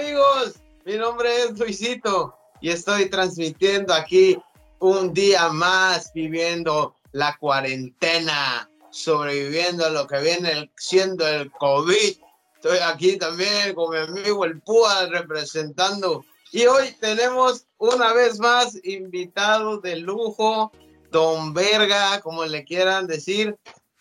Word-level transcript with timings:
amigos, 0.00 0.54
mi 0.86 0.96
nombre 0.96 1.28
es 1.42 1.58
Luisito 1.58 2.34
y 2.62 2.70
estoy 2.70 3.10
transmitiendo 3.10 3.92
aquí 3.92 4.38
un 4.78 5.12
día 5.12 5.50
más 5.50 6.10
viviendo 6.14 6.94
la 7.12 7.36
cuarentena, 7.36 8.70
sobreviviendo 8.90 9.84
a 9.84 9.90
lo 9.90 10.06
que 10.06 10.18
viene 10.20 10.70
siendo 10.78 11.28
el 11.28 11.50
COVID. 11.52 12.16
Estoy 12.54 12.78
aquí 12.78 13.18
también 13.18 13.74
con 13.74 13.90
mi 13.90 13.98
amigo 13.98 14.46
el 14.46 14.62
Púa 14.62 15.06
representando. 15.06 16.24
Y 16.50 16.64
hoy 16.64 16.96
tenemos 16.98 17.66
una 17.76 18.14
vez 18.14 18.38
más 18.38 18.78
invitado 18.82 19.80
de 19.80 19.96
lujo, 19.96 20.72
Don 21.10 21.52
Verga, 21.52 22.22
como 22.22 22.46
le 22.46 22.64
quieran 22.64 23.06
decir, 23.06 23.54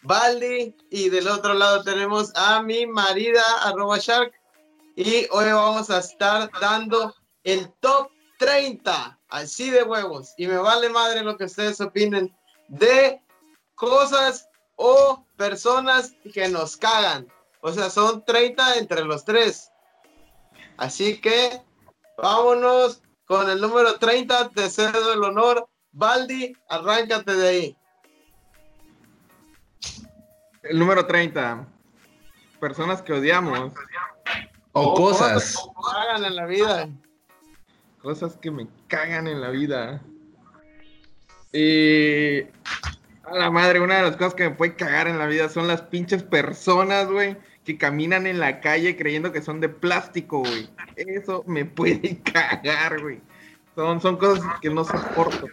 Baldi. 0.03 0.73
Y 0.89 1.09
del 1.09 1.27
otro 1.27 1.53
lado 1.55 1.83
tenemos 1.83 2.31
a 2.35 2.61
mi 2.61 2.87
marida, 2.87 3.43
arroba 3.63 3.97
Shark. 3.97 4.38
Y 5.01 5.27
hoy 5.31 5.45
vamos 5.53 5.89
a 5.89 5.99
estar 5.99 6.51
dando 6.59 7.15
el 7.45 7.71
top 7.79 8.11
30, 8.37 9.17
así 9.29 9.69
de 9.69 9.83
huevos. 9.83 10.33
Y 10.35 10.45
me 10.45 10.57
vale 10.57 10.89
madre 10.89 11.23
lo 11.23 11.37
que 11.37 11.45
ustedes 11.45 11.79
opinen 11.79 12.35
de 12.67 13.21
cosas 13.75 14.49
o 14.75 15.25
personas 15.37 16.13
que 16.33 16.49
nos 16.49 16.75
cagan. 16.75 17.29
O 17.61 17.71
sea, 17.71 17.89
son 17.89 18.25
30 18.25 18.75
entre 18.75 19.05
los 19.05 19.23
tres. 19.23 19.71
Así 20.75 21.21
que 21.21 21.61
vámonos 22.17 23.01
con 23.23 23.49
el 23.49 23.61
número 23.61 23.97
30. 23.99 24.49
Te 24.49 24.69
cedo 24.69 25.13
el 25.13 25.23
honor. 25.23 25.65
Baldi, 25.93 26.51
arráncate 26.67 27.35
de 27.35 27.47
ahí. 27.47 27.77
El 30.63 30.77
número 30.77 31.07
30. 31.07 31.65
Personas 32.59 33.01
que 33.01 33.13
odiamos. 33.13 33.71
O 34.73 34.93
cosas. 34.93 35.55
Que 35.55 35.61
me 35.67 35.83
cagan 35.91 36.25
en 36.25 36.35
la 36.35 36.45
vida. 36.45 36.89
Cosas 38.01 38.37
que 38.37 38.51
me 38.51 38.67
cagan 38.87 39.27
en 39.27 39.41
la 39.41 39.49
vida. 39.49 40.01
Y. 41.51 42.41
A 43.23 43.35
la 43.35 43.51
madre, 43.51 43.79
una 43.79 43.97
de 43.97 44.03
las 44.03 44.17
cosas 44.17 44.33
que 44.33 44.49
me 44.49 44.55
puede 44.55 44.75
cagar 44.75 45.07
en 45.07 45.19
la 45.19 45.27
vida 45.27 45.49
son 45.49 45.67
las 45.67 45.83
pinches 45.83 46.23
personas, 46.23 47.07
güey, 47.07 47.37
que 47.63 47.77
caminan 47.77 48.25
en 48.25 48.39
la 48.39 48.59
calle 48.59 48.97
creyendo 48.97 49.31
que 49.31 49.43
son 49.43 49.61
de 49.61 49.69
plástico, 49.69 50.39
güey. 50.39 50.67
Eso 50.95 51.43
me 51.45 51.65
puede 51.65 52.17
cagar, 52.23 52.99
güey. 53.01 53.21
Son, 53.75 54.01
son 54.01 54.17
cosas 54.17 54.43
que 54.61 54.69
no 54.71 54.83
soporto. 54.83 55.47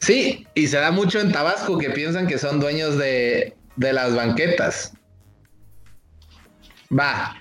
Sí, 0.00 0.46
y 0.54 0.66
se 0.66 0.78
da 0.78 0.90
mucho 0.90 1.20
en 1.20 1.30
Tabasco 1.30 1.78
que 1.78 1.90
piensan 1.90 2.26
que 2.26 2.38
son 2.38 2.58
dueños 2.58 2.98
de, 2.98 3.54
de 3.76 3.92
las 3.92 4.14
banquetas. 4.16 4.94
Va. 6.96 7.36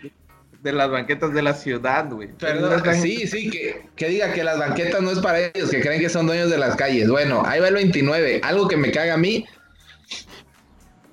De 0.62 0.74
las 0.74 0.92
banquetas 0.92 1.34
de 1.34 1.42
la 1.42 1.54
ciudad, 1.54 2.10
güey. 2.10 2.28
Perdón, 2.34 2.84
sí, 3.02 3.26
sí, 3.28 3.50
que, 3.50 3.88
que, 3.96 4.10
diga 4.10 4.34
que 4.34 4.44
las 4.44 4.60
banquetas 4.60 5.02
no 5.02 5.12
es 5.12 5.20
para 5.20 5.40
ellos, 5.40 5.70
que 5.70 5.80
creen 5.80 6.02
que 6.02 6.10
son 6.10 6.28
dueños 6.28 6.50
de 6.50 6.58
las 6.58 6.76
calles. 6.76 7.10
Bueno, 7.10 7.44
ahí 7.46 7.62
va 7.62 7.70
el 7.70 7.76
29. 7.76 8.42
Algo 8.44 8.68
que 8.68 8.76
me 8.76 8.92
caga 8.92 9.14
a 9.14 9.18
mí, 9.18 9.46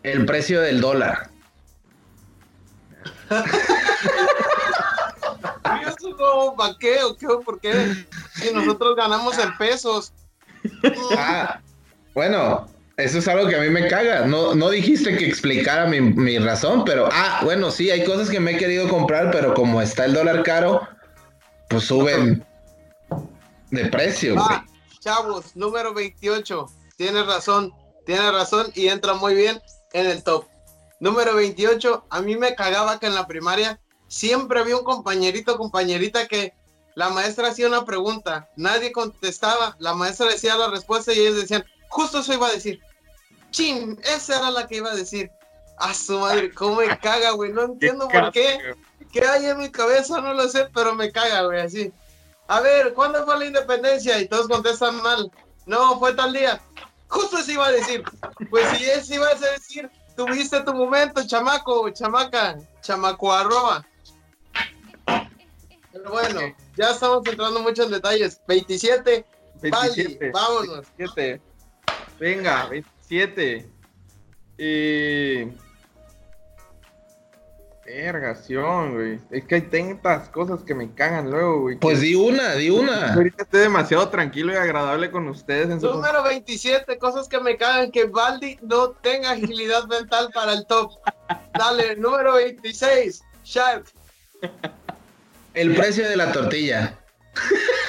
el 0.02 0.26
precio 0.26 0.60
del 0.60 0.80
dólar. 0.80 1.30
¿Para 6.56 6.76
qué 6.78 7.02
o 7.02 7.16
qué? 7.16 7.26
¿Por 7.44 7.60
qué? 7.60 8.06
Si 8.34 8.52
nosotros 8.52 8.96
ganamos 8.96 9.38
en 9.38 9.56
pesos. 9.56 10.12
Ah, 11.16 11.60
bueno, 12.14 12.68
eso 12.96 13.18
es 13.18 13.28
algo 13.28 13.46
que 13.46 13.56
a 13.56 13.60
mí 13.60 13.68
me 13.68 13.88
caga. 13.88 14.26
No, 14.26 14.54
no 14.54 14.70
dijiste 14.70 15.16
que 15.16 15.26
explicara 15.26 15.86
mi, 15.86 16.00
mi, 16.00 16.38
razón, 16.38 16.84
pero 16.84 17.08
ah, 17.12 17.40
bueno, 17.44 17.70
sí, 17.70 17.90
hay 17.90 18.04
cosas 18.04 18.30
que 18.30 18.40
me 18.40 18.52
he 18.52 18.56
querido 18.56 18.88
comprar, 18.88 19.30
pero 19.30 19.54
como 19.54 19.82
está 19.82 20.06
el 20.06 20.14
dólar 20.14 20.42
caro, 20.42 20.88
pues 21.68 21.84
suben 21.84 22.44
de 23.70 23.86
precio. 23.86 24.36
Ah, 24.38 24.64
chavos, 25.00 25.54
número 25.54 25.92
28. 25.92 26.66
Tienes 26.96 27.26
razón, 27.26 27.72
tienes 28.06 28.32
razón 28.32 28.72
y 28.74 28.88
entra 28.88 29.14
muy 29.14 29.34
bien 29.34 29.60
en 29.92 30.06
el 30.06 30.22
top. 30.22 30.46
Número 30.98 31.34
28, 31.34 32.06
a 32.08 32.22
mí 32.22 32.36
me 32.36 32.54
cagaba 32.54 32.98
que 32.98 33.06
en 33.06 33.14
la 33.14 33.26
primaria 33.26 33.78
siempre 34.08 34.60
había 34.60 34.78
un 34.78 34.84
compañerito, 34.84 35.58
compañerita 35.58 36.26
que 36.26 36.54
la 36.94 37.10
maestra 37.10 37.48
hacía 37.48 37.68
una 37.68 37.84
pregunta, 37.84 38.48
nadie 38.56 38.92
contestaba, 38.92 39.76
la 39.78 39.92
maestra 39.92 40.28
decía 40.28 40.56
la 40.56 40.70
respuesta 40.70 41.12
y 41.12 41.18
ellos 41.18 41.36
decían, 41.36 41.66
justo 41.88 42.18
eso 42.18 42.34
iba 42.34 42.48
a 42.48 42.52
decir. 42.52 42.80
Chin, 43.50 43.98
esa 44.04 44.38
era 44.38 44.50
la 44.50 44.66
que 44.66 44.76
iba 44.76 44.90
a 44.90 44.96
decir. 44.96 45.30
A 45.78 45.92
su 45.92 46.18
madre, 46.18 46.52
cómo 46.54 46.76
me 46.76 46.98
caga, 46.98 47.32
güey. 47.32 47.52
No 47.52 47.64
entiendo 47.64 48.08
por 48.08 48.32
qué. 48.32 48.74
¿Qué 49.12 49.20
hay 49.26 49.46
en 49.46 49.58
mi 49.58 49.70
cabeza? 49.70 50.20
No 50.20 50.32
lo 50.32 50.48
sé, 50.48 50.68
pero 50.74 50.94
me 50.94 51.12
caga, 51.12 51.42
güey, 51.42 51.60
así. 51.60 51.92
A 52.48 52.60
ver, 52.60 52.94
¿cuándo 52.94 53.24
fue 53.24 53.38
la 53.38 53.44
independencia? 53.46 54.20
Y 54.20 54.28
todos 54.28 54.48
contestan 54.48 55.02
mal. 55.02 55.30
No, 55.66 55.98
fue 55.98 56.14
tal 56.14 56.32
día. 56.32 56.60
Justo 57.08 57.38
eso 57.38 57.52
iba 57.52 57.66
a 57.66 57.72
decir. 57.72 58.02
Pues 58.50 58.66
si 58.76 58.84
eso 58.84 59.14
ibas 59.14 59.42
a 59.42 59.50
decir, 59.50 59.90
tuviste 60.16 60.60
tu 60.60 60.72
momento, 60.72 61.26
chamaco, 61.26 61.90
chamaca, 61.90 62.56
chamaco 62.80 63.32
arroba. 63.32 63.86
Pero 65.92 66.10
bueno, 66.10 66.40
ya 66.76 66.90
estamos 66.90 67.26
entrando 67.26 67.60
mucho 67.60 67.84
en 67.84 67.90
detalles. 67.90 68.40
27. 68.46 69.24
27. 69.60 70.30
vámonos. 70.30 70.86
27. 70.96 71.40
Venga, 72.18 72.66
27. 72.66 73.68
Eh... 74.58 75.52
Vergación, 77.86 78.94
güey. 78.94 79.20
Es 79.30 79.44
que 79.44 79.56
hay 79.56 79.60
tantas 79.62 80.28
cosas 80.30 80.64
que 80.64 80.74
me 80.74 80.92
cagan 80.92 81.30
luego, 81.30 81.60
güey. 81.60 81.76
Pues 81.76 82.00
di 82.00 82.16
una, 82.16 82.54
di 82.54 82.68
una. 82.68 83.14
Ahorita 83.14 83.44
estoy 83.44 83.60
demasiado 83.60 84.08
tranquilo 84.08 84.52
y 84.52 84.56
agradable 84.56 85.10
con 85.10 85.28
ustedes. 85.28 85.70
En 85.70 85.80
su... 85.80 85.86
Número 85.86 86.24
27, 86.24 86.98
cosas 86.98 87.28
que 87.28 87.38
me 87.38 87.56
cagan. 87.56 87.92
Que 87.92 88.06
Baldi 88.06 88.58
no 88.62 88.90
tenga 88.90 89.30
agilidad 89.30 89.86
mental 89.88 90.30
para 90.34 90.54
el 90.54 90.66
top. 90.66 90.98
Dale, 91.56 91.94
número 91.96 92.34
26, 92.34 93.22
Shark. 93.44 93.86
El 95.54 95.74
precio 95.76 96.08
de 96.08 96.16
la 96.16 96.32
tortilla. 96.32 96.98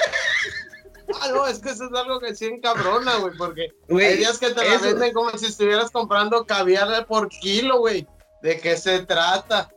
No, 1.32 1.46
es 1.46 1.58
que 1.58 1.70
eso 1.70 1.84
es 1.84 1.92
algo 1.92 2.20
que 2.20 2.34
sí 2.34 2.46
encabrona, 2.46 3.16
güey, 3.16 3.36
porque 3.36 3.68
hay 3.90 4.16
días 4.16 4.38
que 4.38 4.50
te 4.50 4.64
la 4.64 4.78
venden 4.78 5.12
como 5.12 5.30
si 5.30 5.46
estuvieras 5.46 5.90
comprando 5.90 6.44
caviar 6.44 7.06
por 7.06 7.28
kilo, 7.28 7.78
güey. 7.78 8.06
¿De 8.42 8.58
qué 8.60 8.76
se 8.76 9.00
trata? 9.00 9.70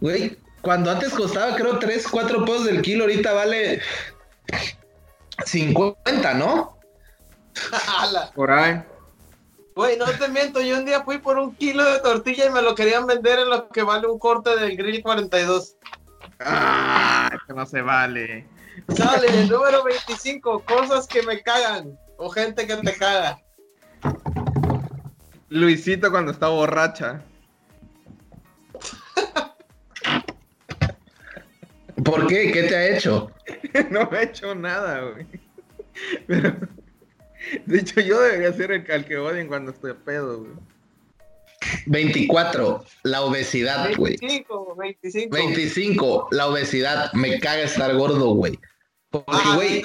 Güey, 0.00 0.38
cuando 0.62 0.90
antes 0.90 1.12
costaba, 1.12 1.54
creo, 1.56 1.78
3, 1.78 2.06
4 2.08 2.44
pesos 2.44 2.64
del 2.64 2.82
kilo, 2.82 3.04
ahorita 3.04 3.32
vale 3.32 3.82
50, 5.44 6.34
¿no? 6.34 6.78
por 8.34 8.50
ahí. 8.50 8.82
Güey, 9.74 9.96
no 9.96 10.06
te 10.06 10.28
miento, 10.28 10.60
yo 10.60 10.78
un 10.78 10.84
día 10.84 11.02
fui 11.02 11.18
por 11.18 11.38
un 11.38 11.54
kilo 11.54 11.84
de 11.84 12.00
tortilla 12.00 12.46
y 12.46 12.50
me 12.50 12.62
lo 12.62 12.74
querían 12.74 13.06
vender 13.06 13.38
en 13.38 13.50
lo 13.50 13.68
que 13.68 13.82
vale 13.82 14.06
un 14.06 14.18
corte 14.18 14.56
del 14.56 14.76
grill 14.76 15.02
42. 15.02 15.76
Ah, 16.40 17.30
que 17.46 17.54
no 17.54 17.64
se 17.66 17.80
vale. 17.80 18.46
Sale, 18.88 19.46
número 19.46 19.84
25, 19.84 20.64
cosas 20.64 21.06
que 21.06 21.22
me 21.22 21.42
cagan 21.42 21.98
o 22.16 22.28
gente 22.30 22.66
que 22.66 22.76
te 22.76 22.92
caga. 22.94 23.40
Luisito 25.48 26.10
cuando 26.10 26.32
está 26.32 26.48
borracha. 26.48 27.22
¿Por 32.04 32.26
qué? 32.26 32.52
¿Qué 32.52 32.64
te 32.64 32.76
ha 32.76 32.96
hecho? 32.96 33.30
no 33.90 34.08
me 34.10 34.18
ha 34.18 34.22
hecho 34.22 34.54
nada, 34.54 35.00
güey. 35.00 35.26
de 37.66 37.78
hecho, 37.78 38.00
yo 38.00 38.20
debería 38.20 38.52
ser 38.52 38.72
el 38.72 38.84
calqueodien 38.84 39.48
cuando 39.48 39.72
estoy 39.72 39.92
a 39.92 39.94
pedo, 39.94 40.38
güey. 40.40 40.52
24, 41.86 42.84
la 43.02 43.22
obesidad, 43.22 43.94
güey. 43.96 44.16
25, 44.16 44.76
25. 44.76 45.36
25, 45.36 46.28
la 46.30 46.48
obesidad. 46.48 47.12
Me 47.12 47.38
caga 47.38 47.62
estar 47.62 47.94
gordo, 47.94 48.34
güey. 48.34 48.58
Porque, 49.10 49.24
Ah, 49.28 49.52
güey, 49.56 49.82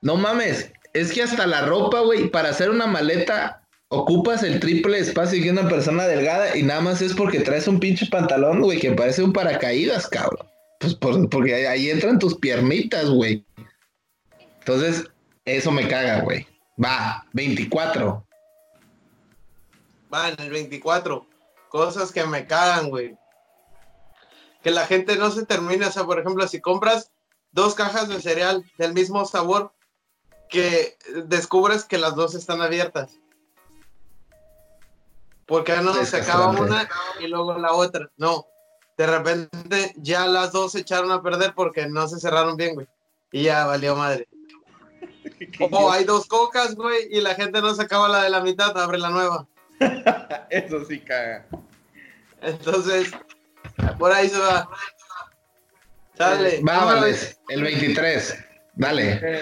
no 0.00 0.16
mames, 0.16 0.72
es 0.92 1.12
que 1.12 1.22
hasta 1.22 1.46
la 1.46 1.62
ropa, 1.66 2.00
güey, 2.00 2.28
para 2.28 2.50
hacer 2.50 2.70
una 2.70 2.86
maleta 2.86 3.62
ocupas 3.88 4.42
el 4.42 4.58
triple 4.60 4.98
espacio 4.98 5.42
que 5.42 5.50
una 5.50 5.68
persona 5.68 6.06
delgada 6.06 6.56
y 6.56 6.62
nada 6.62 6.80
más 6.80 7.02
es 7.02 7.12
porque 7.14 7.40
traes 7.40 7.68
un 7.68 7.78
pinche 7.80 8.06
pantalón, 8.06 8.60
güey, 8.62 8.78
que 8.78 8.92
parece 8.92 9.22
un 9.22 9.32
paracaídas, 9.32 10.06
cabrón. 10.06 10.46
Pues 10.78 10.94
por- 10.94 11.28
porque 11.28 11.66
ahí- 11.66 11.90
entran 11.90 12.18
tus 12.18 12.36
piernitas, 12.38 13.08
güey. 13.10 13.44
Entonces, 14.60 15.04
eso 15.44 15.70
me 15.70 15.88
caga, 15.88 16.20
güey. 16.20 16.46
Va, 16.82 17.26
24. 17.32 18.24
Va, 20.12 20.28
en 20.28 20.40
el 20.40 20.50
24. 20.50 21.26
Cosas 21.68 22.12
que 22.12 22.24
me 22.24 22.46
cagan, 22.46 22.88
güey. 22.90 23.16
Que 24.62 24.70
la 24.70 24.86
gente 24.86 25.16
no 25.16 25.30
se 25.30 25.44
termine. 25.46 25.86
O 25.86 25.92
sea, 25.92 26.04
por 26.04 26.18
ejemplo, 26.18 26.46
si 26.48 26.60
compras 26.60 27.10
dos 27.52 27.74
cajas 27.74 28.08
de 28.08 28.20
cereal 28.20 28.64
del 28.78 28.94
mismo 28.94 29.24
sabor, 29.24 29.72
que 30.48 30.98
descubres 31.26 31.84
que 31.84 31.98
las 31.98 32.14
dos 32.14 32.34
están 32.34 32.60
abiertas. 32.60 33.18
Porque 35.46 35.76
no 35.76 35.94
se 36.04 36.16
acaba 36.16 36.48
una 36.48 36.88
y 37.20 37.26
luego 37.26 37.58
la 37.58 37.72
otra. 37.72 38.10
No. 38.16 38.46
de 38.96 39.06
repente 39.06 39.92
ya 39.96 40.26
las 40.26 40.52
dos 40.52 40.72
se 40.72 40.80
echaron 40.80 41.10
a 41.10 41.22
perder 41.22 41.54
porque 41.54 41.86
no 41.86 42.06
se 42.08 42.20
cerraron 42.20 42.56
bien, 42.56 42.74
güey. 42.74 42.86
Y 43.32 43.44
ya 43.44 43.66
valió 43.66 43.96
madre. 43.96 44.28
O 45.70 45.90
hay 45.90 46.04
dos 46.04 46.26
cocas, 46.26 46.74
güey, 46.74 47.08
y 47.10 47.20
la 47.20 47.34
gente 47.34 47.60
no 47.60 47.74
se 47.74 47.82
acaba 47.82 48.08
la 48.08 48.22
de 48.22 48.30
la 48.30 48.40
mitad, 48.40 48.76
abre 48.78 48.98
la 48.98 49.10
nueva. 49.10 49.46
Eso 50.50 50.84
sí 50.84 51.00
caga. 51.00 51.46
Entonces, 52.40 53.10
por 53.98 54.12
ahí 54.12 54.28
se 54.28 54.38
va. 54.38 54.68
Sale. 56.22 56.60
Vámonos, 56.62 57.36
el 57.48 57.62
23. 57.62 58.38
Dale. 58.74 59.20
Eh, 59.22 59.40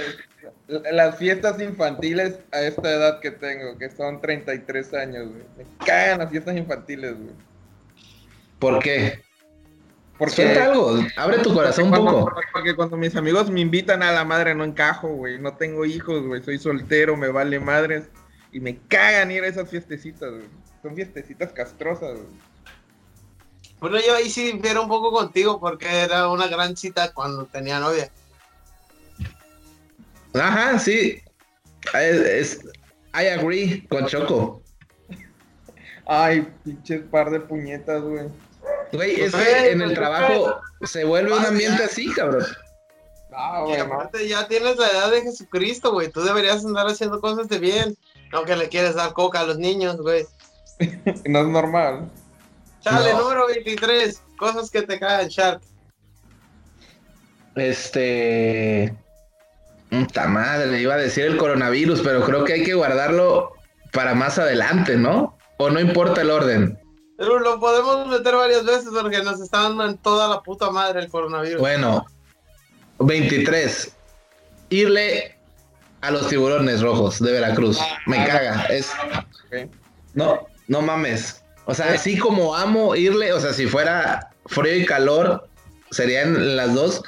Las 0.93 1.17
fiestas 1.17 1.61
infantiles 1.61 2.39
a 2.53 2.61
esta 2.63 2.91
edad 2.91 3.21
que 3.21 3.31
tengo, 3.31 3.77
que 3.79 3.91
son 3.91 4.21
33 4.21 4.95
años, 4.95 5.29
güey. 5.29 5.43
Me 5.59 5.65
cagan 5.85 6.21
las 6.21 6.31
fiestas 6.31 6.57
infantiles, 6.57 7.17
güey. 7.17 7.35
¿Por 8.59 8.79
qué? 8.81 9.23
Porque, 10.19 10.35
Suelta 10.35 10.65
algo, 10.67 10.99
abre 11.17 11.39
tu 11.39 11.55
corazón 11.55 11.85
un 11.85 11.91
cuando, 11.91 12.11
poco. 12.11 12.41
porque 12.53 12.77
cuando 12.77 12.97
mis 12.99 13.17
amigos 13.17 13.51
me 13.51 13.61
invitan 13.61 14.03
a 14.03 14.13
la 14.13 14.23
madre 14.23 14.55
no 14.55 14.65
encajo, 14.65 15.09
güey. 15.09 15.39
No 15.39 15.57
tengo 15.57 15.87
hijos, 15.87 16.27
güey. 16.27 16.43
Soy 16.43 16.59
soltero, 16.59 17.17
me 17.17 17.29
vale 17.29 17.59
madres. 17.59 18.11
Y 18.53 18.61
me 18.61 18.77
cagan 18.89 19.31
ir 19.31 19.45
a 19.45 19.47
esas 19.47 19.71
fiestecitas, 19.71 20.31
güey. 20.31 20.45
Son 20.83 20.95
fiestecitas 20.95 21.53
castrosas, 21.53 22.19
güey. 22.19 22.50
Bueno, 23.81 23.99
yo 24.07 24.15
ahí 24.15 24.29
sí 24.31 24.53
difiero 24.53 24.83
un 24.83 24.89
poco 24.89 25.11
contigo 25.11 25.59
porque 25.59 25.89
era 26.03 26.29
una 26.29 26.47
gran 26.49 26.77
cita 26.77 27.13
cuando 27.13 27.47
tenía 27.47 27.81
novia. 27.81 28.11
Ajá, 30.35 30.79
sí. 30.79 31.21
Es, 31.95 32.17
es- 32.21 32.61
I 33.15 33.27
agree 33.29 33.87
con 33.89 34.07
Choco. 34.07 34.63
Ay, 36.07 36.47
pinches 36.65 37.03
par 37.11 37.31
de 37.31 37.41
puñetas, 37.41 38.03
güey. 38.03 38.27
Güey, 38.93 39.21
es 39.21 39.35
que 39.35 39.71
en 39.71 39.81
el 39.81 39.95
trabajo 39.95 40.61
se 40.83 41.05
vuelve 41.05 41.33
un 41.33 41.45
ambiente 41.45 41.85
así, 41.85 42.13
cabrón. 42.13 42.45
Ah, 43.33 43.63
güey, 43.65 43.79
aparte 43.79 44.27
ya 44.29 44.47
tienes 44.49 44.77
la 44.77 44.89
edad 44.89 45.11
de 45.11 45.23
Jesucristo, 45.23 45.93
güey. 45.93 46.11
Tú 46.11 46.21
deberías 46.23 46.65
andar 46.65 46.87
haciendo 46.87 47.21
cosas 47.21 47.49
de 47.49 47.59
bien. 47.59 47.97
Aunque 48.33 48.55
le 48.57 48.69
quieres 48.69 48.95
dar 48.95 49.13
coca 49.13 49.41
a 49.41 49.45
los 49.45 49.59
niños, 49.59 49.97
güey. 49.99 50.27
No 51.27 51.41
es 51.41 51.47
normal. 51.49 52.11
Chale, 52.83 53.13
No. 53.13 53.23
número 53.23 53.47
23. 53.49 54.23
Cosas 54.37 54.71
que 54.71 54.83
te 54.83 54.99
cagan, 54.99 55.29
Shark. 55.29 55.61
Este. 57.57 58.95
Puta 59.91 60.29
madre, 60.29 60.81
iba 60.81 60.95
a 60.95 60.99
decir 60.99 61.25
el 61.25 61.37
coronavirus, 61.37 62.01
pero 62.03 62.25
creo 62.25 62.45
que 62.45 62.53
hay 62.55 62.63
que 62.65 62.75
guardarlo 62.75 63.53
para 63.93 64.15
más 64.15 64.39
adelante, 64.39 64.97
¿no? 64.97 65.37
O 65.57 65.69
no 65.69 65.81
importa 65.81 66.21
el 66.21 66.31
orden. 66.31 66.79
Pero 67.19 67.39
lo 67.41 67.59
podemos 67.59 68.07
meter 68.07 68.35
varias 68.37 68.65
veces 68.65 68.89
porque 68.99 69.23
nos 69.23 69.41
está 69.41 69.63
dando 69.63 69.85
en 69.85 69.99
toda 69.99 70.29
la 70.29 70.41
puta 70.43 70.71
madre 70.71 71.01
el 71.01 71.11
coronavirus. 71.11 71.61
Bueno, 71.61 72.07
23. 73.01 73.93
Irle 74.71 75.37
a 76.03 76.11
los 76.13 76.29
tiburones 76.29 76.81
rojos 76.81 77.19
de 77.21 77.33
Veracruz. 77.33 77.79
Me 78.07 78.25
caga. 78.27 78.65
Es. 78.67 78.91
No, 80.15 80.47
no 80.69 80.81
mames. 80.83 81.43
O 81.67 81.75
sea, 81.75 81.93
así 81.93 82.19
como 82.19 82.57
amo 82.57 82.97
irle, 82.97 83.33
o 83.33 83.41
sea, 83.41 83.53
si 83.53 83.67
fuera 83.67 84.31
frío 84.47 84.77
y 84.77 84.85
calor, 84.87 85.49
serían 85.91 86.57
las 86.57 86.75
dos. 86.75 87.03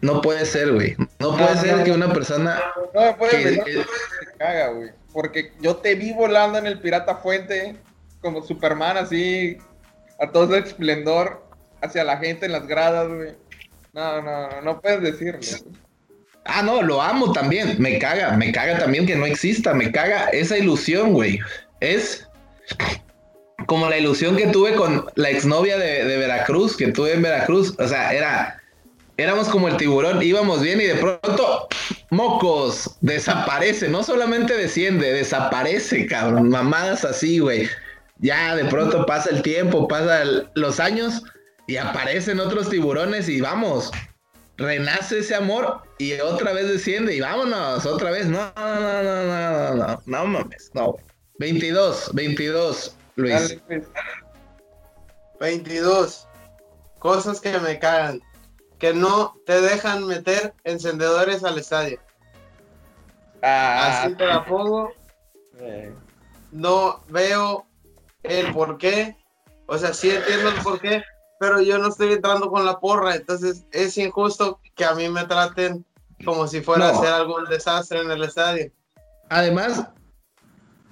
No 0.00 0.20
puede 0.20 0.44
ser, 0.46 0.72
güey. 0.72 0.96
No 1.20 1.36
puede 1.36 1.54
No, 1.54 1.60
ser 1.60 1.76
no. 1.78 1.84
que 1.84 1.92
una 1.92 2.12
persona. 2.12 2.60
No 2.92 3.00
me 3.02 3.14
puedes 3.14 3.34
Que- 3.36 3.44
decir 3.44 3.64
que- 3.64 3.72
te 3.74 4.36
caga, 4.38 4.68
güey. 4.68 4.90
Porque 5.12 5.52
yo 5.60 5.76
te 5.76 5.94
vi 5.94 6.12
volando 6.12 6.58
en 6.58 6.66
el 6.66 6.80
Pirata 6.80 7.16
Fuente 7.16 7.76
como 8.20 8.42
Superman, 8.42 8.96
así, 8.96 9.58
a 10.20 10.30
todo 10.30 10.48
su 10.48 10.54
esplendor, 10.56 11.46
hacia 11.82 12.02
la 12.04 12.16
gente 12.18 12.46
en 12.46 12.52
las 12.52 12.66
gradas, 12.66 13.08
güey. 13.08 13.36
No, 13.92 14.22
no, 14.22 14.48
no, 14.50 14.60
no 14.62 14.80
puedes 14.80 15.02
decirlo. 15.02 15.40
Ah, 16.44 16.62
no, 16.62 16.82
lo 16.82 17.00
amo 17.00 17.32
también. 17.32 17.76
Me 17.78 17.98
caga, 17.98 18.32
me 18.36 18.50
caga 18.50 18.78
también 18.78 19.06
que 19.06 19.14
no 19.14 19.26
exista. 19.26 19.72
Me 19.74 19.92
caga 19.92 20.28
esa 20.30 20.58
ilusión, 20.58 21.12
güey. 21.12 21.38
Es 21.78 22.26
como 23.66 23.88
la 23.88 23.98
ilusión 23.98 24.36
que 24.36 24.48
tuve 24.48 24.74
con 24.74 25.06
la 25.14 25.30
exnovia 25.30 25.78
de, 25.78 26.04
de 26.04 26.16
Veracruz, 26.16 26.76
que 26.76 26.88
tuve 26.88 27.12
en 27.12 27.22
Veracruz. 27.22 27.74
O 27.78 27.86
sea, 27.86 28.12
era. 28.12 28.58
Éramos 29.18 29.48
como 29.48 29.68
el 29.68 29.76
tiburón, 29.76 30.22
íbamos 30.22 30.62
bien 30.62 30.80
y 30.80 30.84
de 30.84 30.94
pronto, 30.94 31.68
mocos, 32.10 32.96
desaparece. 33.02 33.88
No 33.88 34.02
solamente 34.02 34.56
desciende, 34.56 35.12
desaparece, 35.12 36.06
cabrón. 36.06 36.48
Mamadas 36.48 37.04
así, 37.04 37.38
güey. 37.38 37.68
Ya 38.18 38.56
de 38.56 38.64
pronto 38.64 39.04
pasa 39.04 39.30
el 39.30 39.42
tiempo, 39.42 39.86
pasan 39.86 40.48
los 40.54 40.80
años 40.80 41.22
y 41.66 41.76
aparecen 41.76 42.40
otros 42.40 42.70
tiburones 42.70 43.28
y 43.28 43.40
vamos, 43.40 43.90
renace 44.56 45.18
ese 45.18 45.34
amor 45.34 45.82
y 45.98 46.12
otra 46.20 46.52
vez 46.52 46.68
desciende 46.68 47.16
y 47.16 47.20
vámonos, 47.20 47.84
otra 47.84 48.10
vez. 48.10 48.26
No, 48.26 48.52
no, 48.56 48.80
no, 48.80 49.02
no, 49.02 49.24
no, 49.24 49.74
no, 49.74 49.74
no, 49.74 50.02
no 50.06 50.26
mames, 50.26 50.70
no. 50.74 50.96
22, 51.38 52.10
22, 52.14 52.96
Luis. 53.16 53.32
Dale, 53.34 53.60
pues. 53.66 53.88
22. 55.40 56.28
Cosas 56.98 57.40
que 57.40 57.58
me 57.58 57.78
cagan. 57.78 58.20
Que 58.78 58.92
no 58.94 59.34
te 59.46 59.60
dejan 59.60 60.06
meter 60.06 60.54
encendedores 60.64 61.44
al 61.44 61.58
estadio. 61.58 62.00
Ah, 63.42 64.02
Así 64.04 64.14
te 64.14 64.26
la 64.26 64.44
pongo. 64.44 64.92
eh, 65.58 65.92
No 66.52 67.02
veo 67.08 67.66
el 68.22 68.52
por 68.52 68.78
qué. 68.78 69.16
O 69.66 69.78
sea, 69.78 69.92
sí 69.94 70.10
entiendo 70.10 70.50
el 70.50 70.60
por 70.62 70.80
qué, 70.80 71.02
pero 71.40 71.60
yo 71.60 71.78
no 71.78 71.88
estoy 71.88 72.12
entrando 72.12 72.50
con 72.50 72.64
la 72.66 72.78
porra. 72.78 73.14
Entonces 73.16 73.64
es 73.72 73.96
injusto 73.98 74.60
que 74.74 74.84
a 74.84 74.94
mí 74.94 75.08
me 75.08 75.24
traten 75.24 75.84
como 76.24 76.46
si 76.46 76.60
fuera 76.60 76.88
No. 76.92 76.92
a 76.92 76.98
hacer 76.98 77.12
algún 77.12 77.44
desastre 77.46 78.00
en 78.00 78.10
el 78.10 78.22
estadio. 78.22 78.70
Además, 79.28 79.86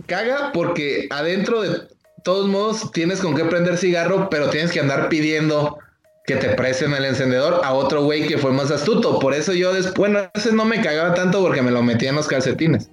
caga 0.07 0.51
porque 0.53 1.09
adentro 1.11 1.61
de 1.61 1.89
todos 2.23 2.49
modos 2.49 2.91
tienes 2.93 3.21
con 3.21 3.35
qué 3.35 3.45
prender 3.45 3.77
cigarro, 3.79 4.29
pero 4.31 4.51
tienes 4.51 4.73
que 4.73 4.81
andar 4.81 5.09
pidiendo 5.09 5.79
que 6.25 6.37
te 6.37 6.51
presten 6.51 6.93
el 6.93 7.05
encendedor 7.05 7.61
a 7.65 7.73
otro 7.73 8.05
güey 8.05 8.27
que 8.29 8.39
fue 8.39 8.53
más 8.53 8.71
astuto. 8.71 9.19
Por 9.19 9.35
eso 9.35 9.53
yo 9.53 9.73
después, 9.73 9.95
bueno, 9.97 10.19
a 10.21 10.31
veces 10.35 10.53
no 10.53 10.65
me 10.65 10.81
cagaba 10.81 11.15
tanto 11.15 11.41
porque 11.41 11.63
me 11.63 11.71
lo 11.71 11.83
metía 11.83 12.11
en 12.11 12.17
los 12.17 12.29
calcetines. 12.29 12.91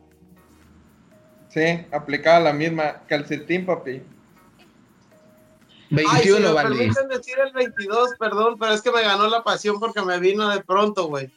sí, 1.49 1.85
aplicaba 1.91 2.39
la 2.39 2.53
misma 2.53 3.01
calcetín, 3.07 3.65
papi. 3.65 4.01
21, 5.89 6.09
Ay, 6.11 6.23
si 6.23 6.31
me 6.41 6.51
Valdi. 6.51 6.77
permiten 6.77 7.07
decir 7.07 7.35
el 7.39 7.53
22, 7.53 8.09
perdón, 8.19 8.57
pero 8.59 8.73
es 8.73 8.81
que 8.81 8.91
me 8.91 9.01
ganó 9.01 9.27
la 9.27 9.43
pasión 9.43 9.79
porque 9.79 10.01
me 10.01 10.19
vino 10.19 10.49
de 10.49 10.61
pronto, 10.63 11.07
güey. 11.07 11.31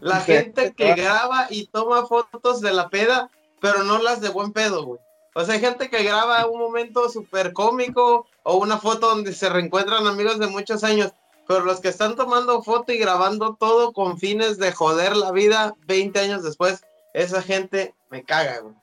La 0.00 0.20
gente 0.20 0.74
que 0.76 0.94
graba 0.94 1.46
y 1.50 1.66
toma 1.66 2.06
fotos 2.06 2.60
de 2.60 2.72
la 2.72 2.88
peda, 2.88 3.30
pero 3.60 3.82
no 3.82 3.98
las 4.00 4.20
de 4.20 4.28
buen 4.28 4.52
pedo, 4.52 4.84
güey. 4.84 5.00
O 5.38 5.44
sea, 5.44 5.54
hay 5.54 5.60
gente 5.60 5.88
que 5.88 6.02
graba 6.02 6.48
un 6.48 6.58
momento 6.58 7.08
súper 7.08 7.52
cómico 7.52 8.26
o 8.42 8.56
una 8.56 8.78
foto 8.78 9.08
donde 9.08 9.32
se 9.32 9.48
reencuentran 9.48 10.04
amigos 10.04 10.40
de 10.40 10.48
muchos 10.48 10.82
años, 10.82 11.12
pero 11.46 11.60
los 11.60 11.78
que 11.78 11.86
están 11.86 12.16
tomando 12.16 12.60
foto 12.64 12.92
y 12.92 12.98
grabando 12.98 13.54
todo 13.54 13.92
con 13.92 14.18
fines 14.18 14.58
de 14.58 14.72
joder 14.72 15.16
la 15.16 15.30
vida 15.30 15.76
20 15.86 16.18
años 16.18 16.42
después, 16.42 16.84
esa 17.14 17.40
gente 17.40 17.94
me 18.10 18.24
caga, 18.24 18.58
güey. 18.58 18.74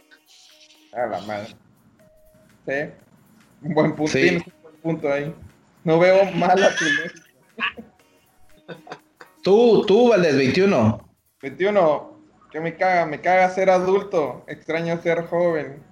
A 0.93 1.07
la 1.07 1.19
madre. 1.23 1.57
Sí. 2.65 2.89
Un 3.61 3.73
buen 3.73 3.93
punto. 3.93 4.13
Sí. 4.13 4.21
Tienes 4.21 4.47
un 4.47 4.53
buen 4.61 4.75
punto 4.77 5.11
ahí. 5.11 5.35
No 5.83 5.99
veo 5.99 6.23
mal 6.31 6.63
a 6.63 6.73
tu. 6.73 6.85
Tú, 9.43 9.85
tú, 9.85 10.07
Valdés, 10.07 10.37
21. 10.37 11.05
21. 11.41 12.19
Que 12.49 12.61
me 12.61 12.77
caga, 12.77 13.05
me 13.05 13.19
caga 13.19 13.49
ser 13.49 13.69
adulto. 13.69 14.45
Extraño 14.47 14.99
ser 15.01 15.27
joven. 15.27 15.84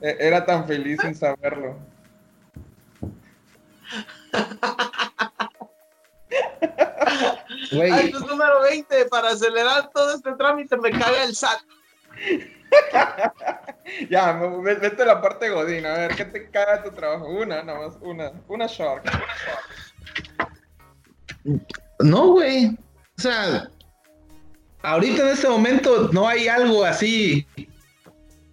E- 0.00 0.16
Era 0.20 0.44
tan 0.44 0.66
feliz 0.66 0.98
sin 1.00 1.14
saberlo. 1.14 1.76
Ay, 7.72 8.10
pues 8.10 8.24
número 8.26 8.62
20, 8.62 9.06
para 9.06 9.30
acelerar 9.30 9.90
todo 9.90 10.14
este 10.14 10.32
trámite 10.32 10.76
me 10.76 10.90
caga 10.90 11.24
el 11.24 11.34
SAT. 11.34 11.60
Ya, 14.08 14.32
vete 14.62 15.02
a 15.02 15.06
la 15.06 15.20
parte 15.20 15.48
godín. 15.50 15.84
A 15.84 15.94
ver, 15.94 16.14
¿qué 16.14 16.24
te 16.24 16.48
caga 16.48 16.84
tu 16.84 16.92
trabajo? 16.92 17.26
Una, 17.26 17.62
nada 17.64 17.88
más. 17.88 17.98
Una. 18.00 18.30
Una 18.46 18.66
shark. 18.66 19.02
no, 21.98 22.28
güey. 22.28 22.66
O 23.18 23.20
sea, 23.20 23.68
ahorita 24.82 25.22
en 25.22 25.28
este 25.30 25.48
momento 25.48 26.08
no 26.12 26.28
hay 26.28 26.46
algo 26.46 26.84
así. 26.84 27.44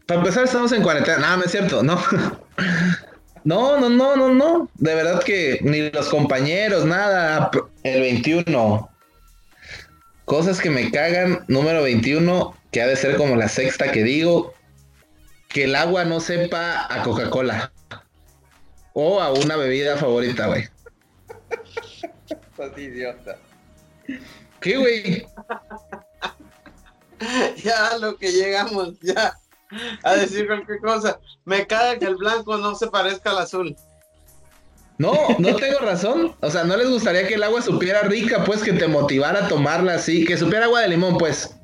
Para 0.07 0.21
empezar, 0.21 0.45
estamos 0.45 0.71
en 0.71 0.81
cuarentena. 0.81 1.17
Nada, 1.17 1.37
no 1.37 1.43
es 1.43 1.51
cierto, 1.51 1.83
no. 1.83 2.01
No, 3.43 3.79
no, 3.79 3.89
no, 3.89 4.17
no, 4.17 4.33
no. 4.33 4.69
De 4.75 4.93
verdad 4.93 5.23
que 5.23 5.59
ni 5.61 5.89
los 5.89 6.09
compañeros, 6.09 6.83
nada. 6.83 7.49
El 7.83 8.01
21. 8.01 8.89
Cosas 10.25 10.59
que 10.59 10.69
me 10.69 10.91
cagan. 10.91 11.45
Número 11.47 11.81
21, 11.83 12.53
que 12.71 12.81
ha 12.81 12.87
de 12.87 12.97
ser 12.97 13.15
como 13.15 13.37
la 13.37 13.47
sexta 13.47 13.89
que 13.93 14.03
digo. 14.03 14.53
Que 15.47 15.63
el 15.63 15.75
agua 15.75 16.03
no 16.03 16.19
sepa 16.19 16.93
a 16.93 17.03
Coca-Cola. 17.03 17.71
O 18.91 19.21
a 19.21 19.31
una 19.31 19.55
bebida 19.55 19.95
favorita, 19.95 20.47
güey. 20.47 20.67
Estás 22.29 22.77
idiota. 22.77 23.37
¿Qué, 24.59 24.75
güey? 24.75 25.25
ya 27.63 27.97
lo 27.97 28.17
que 28.17 28.29
llegamos, 28.33 28.99
ya. 28.99 29.37
A 30.03 30.13
decir 30.15 30.47
cualquier 30.47 30.79
cosa. 30.79 31.19
Me 31.45 31.67
caga 31.67 31.99
que 31.99 32.05
el 32.05 32.15
blanco 32.15 32.57
no 32.57 32.75
se 32.75 32.87
parezca 32.87 33.31
al 33.31 33.39
azul. 33.39 33.75
No, 34.97 35.13
no 35.37 35.55
tengo 35.55 35.79
razón. 35.79 36.35
O 36.41 36.49
sea, 36.49 36.63
no 36.63 36.75
les 36.75 36.89
gustaría 36.89 37.27
que 37.27 37.35
el 37.35 37.43
agua 37.43 37.61
supiera 37.61 38.01
rica, 38.01 38.43
pues 38.45 38.63
que 38.63 38.73
te 38.73 38.87
motivara 38.87 39.45
a 39.45 39.47
tomarla 39.47 39.95
así, 39.95 40.25
que 40.25 40.37
supiera 40.37 40.65
agua 40.65 40.81
de 40.81 40.89
limón, 40.89 41.17
pues. 41.17 41.55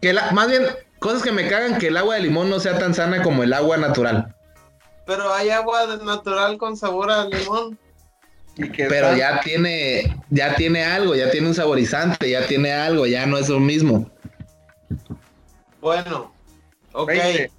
Que 0.00 0.12
la, 0.12 0.32
más 0.32 0.48
bien, 0.48 0.64
cosas 0.98 1.22
que 1.22 1.32
me 1.32 1.48
cagan 1.48 1.78
que 1.78 1.88
el 1.88 1.96
agua 1.96 2.16
de 2.16 2.22
limón 2.22 2.50
no 2.50 2.58
sea 2.58 2.78
tan 2.78 2.94
sana 2.94 3.22
como 3.22 3.42
el 3.42 3.52
agua 3.52 3.76
natural. 3.76 4.34
Pero 5.06 5.32
hay 5.32 5.50
agua 5.50 5.86
natural 6.02 6.58
con 6.58 6.76
sabor 6.76 7.12
a 7.12 7.26
limón. 7.26 7.78
¿Y 8.56 8.70
qué 8.70 8.86
Pero 8.86 9.08
tal? 9.08 9.18
ya 9.18 9.40
tiene, 9.40 10.16
ya 10.30 10.54
tiene 10.56 10.82
algo, 10.84 11.14
ya 11.14 11.30
tiene 11.30 11.46
un 11.48 11.54
saborizante, 11.54 12.30
ya 12.30 12.46
tiene 12.46 12.72
algo, 12.72 13.06
ya 13.06 13.26
no 13.26 13.38
es 13.38 13.48
lo 13.48 13.60
mismo. 13.60 14.10
Bueno, 15.80 16.32
ok. 16.96 17.08
20. 17.08 17.50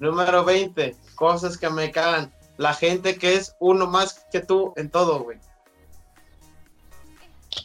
Número 0.00 0.44
20. 0.44 0.96
Cosas 1.14 1.56
que 1.56 1.70
me 1.70 1.90
cagan. 1.90 2.32
La 2.56 2.74
gente 2.74 3.16
que 3.16 3.34
es 3.34 3.54
uno 3.58 3.86
más 3.86 4.26
que 4.30 4.40
tú 4.40 4.72
en 4.76 4.90
todo, 4.90 5.20
güey. 5.20 5.38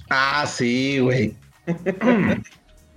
Ah, 0.09 0.45
sí, 0.47 0.99
güey. 0.99 1.35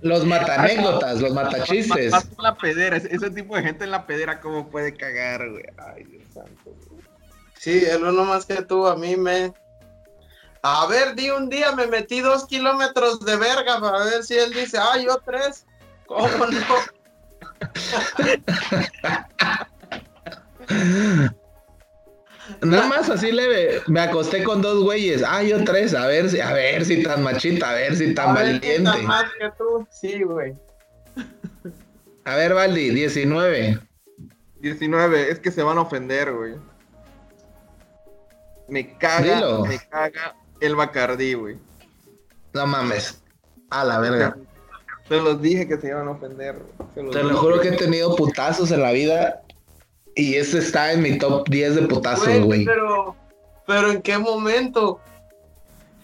los 0.01 0.25
matanécdotas, 0.25 1.21
los 1.21 1.33
matachistes. 1.33 2.11
Más 2.11 2.25
en 2.25 2.43
la 2.43 2.55
pedera, 2.55 2.97
ese, 2.97 3.13
ese 3.13 3.29
tipo 3.31 3.55
de 3.55 3.63
gente 3.63 3.83
en 3.83 3.91
la 3.91 4.05
pedera, 4.05 4.39
¿cómo 4.39 4.69
puede 4.69 4.95
cagar, 4.95 5.49
güey? 5.49 5.63
Ay, 5.77 6.03
Dios 6.05 6.23
santo. 6.33 6.75
güey. 6.89 7.03
Sí, 7.57 7.83
el 7.85 8.03
uno 8.03 8.23
más 8.23 8.45
que 8.45 8.61
tú, 8.61 8.87
a 8.87 8.95
mí 8.95 9.17
me. 9.17 9.53
A 10.61 10.85
ver, 10.87 11.15
di 11.15 11.29
un 11.29 11.49
día 11.49 11.71
me 11.73 11.87
metí 11.87 12.21
dos 12.21 12.45
kilómetros 12.45 13.19
de 13.21 13.35
verga 13.37 13.79
para 13.79 14.05
ver 14.05 14.23
si 14.23 14.37
él 14.37 14.53
dice, 14.53 14.77
ah, 14.77 14.97
yo 14.97 15.17
tres. 15.25 15.65
¿Cómo 16.05 16.27
no? 16.27 16.98
Nada 22.61 22.87
más 22.87 23.09
así 23.09 23.31
leve. 23.31 23.81
Me 23.87 24.01
acosté 24.01 24.43
con 24.43 24.61
dos 24.61 24.83
güeyes. 24.83 25.23
Ah, 25.25 25.43
yo 25.43 25.63
tres. 25.63 25.93
A 25.93 26.07
ver 26.07 26.29
si, 26.29 26.39
a 26.39 26.51
ver 26.53 26.85
si 26.85 27.03
tan 27.03 27.23
machita, 27.23 27.69
a 27.69 27.73
ver 27.73 27.95
si 27.95 28.13
tan 28.13 28.29
A 28.29 28.33
ver, 28.41 28.59
¿quién 28.59 28.83
valiente. 28.83 29.07
más 29.07 29.23
que 29.39 29.49
tú? 29.57 29.87
Sí, 29.91 30.23
güey. 30.23 30.55
A 32.25 32.35
ver, 32.35 32.53
Valdi, 32.53 32.89
19. 32.89 33.79
19, 34.61 35.31
es 35.31 35.39
que 35.39 35.51
se 35.51 35.63
van 35.63 35.77
a 35.77 35.81
ofender, 35.81 36.33
güey. 36.33 36.55
Me 38.67 38.97
caga, 38.97 39.35
Dilo. 39.35 39.65
me 39.65 39.79
caga 39.79 40.35
el 40.59 40.75
Bacardí, 40.75 41.33
güey. 41.33 41.57
No 42.53 42.67
mames. 42.67 43.21
A 43.69 43.83
la 43.83 43.99
verga. 43.99 44.35
Se 45.09 45.17
los 45.19 45.41
dije 45.41 45.67
que 45.67 45.77
se 45.77 45.87
iban 45.87 46.07
a 46.07 46.11
ofender. 46.11 46.55
güey. 46.77 46.89
Se 46.93 47.03
los 47.03 47.15
Te 47.15 47.23
lo 47.23 47.37
juro 47.37 47.59
que 47.59 47.69
he 47.69 47.77
tenido 47.77 48.15
putazos 48.15 48.71
en 48.71 48.81
la 48.81 48.91
vida. 48.91 49.41
Y 50.15 50.35
ese 50.35 50.59
está 50.59 50.93
en 50.93 51.01
mi 51.01 51.17
top 51.17 51.47
10 51.49 51.75
de 51.75 51.81
putazos, 51.83 52.27
Güey, 52.41 52.65
pero, 52.65 53.15
pero 53.65 53.91
¿en 53.91 54.01
qué 54.01 54.17
momento? 54.17 54.99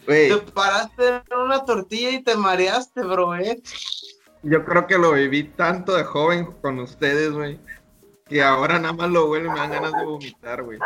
Te 0.05 0.37
paraste 0.53 1.07
en 1.07 1.37
una 1.37 1.65
tortilla 1.65 2.11
y 2.11 2.23
te 2.23 2.35
mareaste, 2.35 3.01
bro, 3.01 3.35
¿eh? 3.35 3.61
yo 4.45 4.63
creo 4.63 4.85
que 4.85 4.97
lo 4.97 5.13
viví 5.13 5.43
tanto 5.43 5.95
de 5.95 6.03
joven 6.03 6.47
con 6.61 6.79
ustedes, 6.79 7.31
güey. 7.31 7.59
Que 8.27 8.43
ahora 8.43 8.79
nada 8.79 8.93
más 8.93 9.09
lo 9.09 9.29
huelo 9.29 9.47
y 9.47 9.51
me 9.51 9.59
dan 9.59 9.71
ganas 9.71 9.91
de 9.93 10.05
vomitar, 10.05 10.63
güey. 10.63 10.77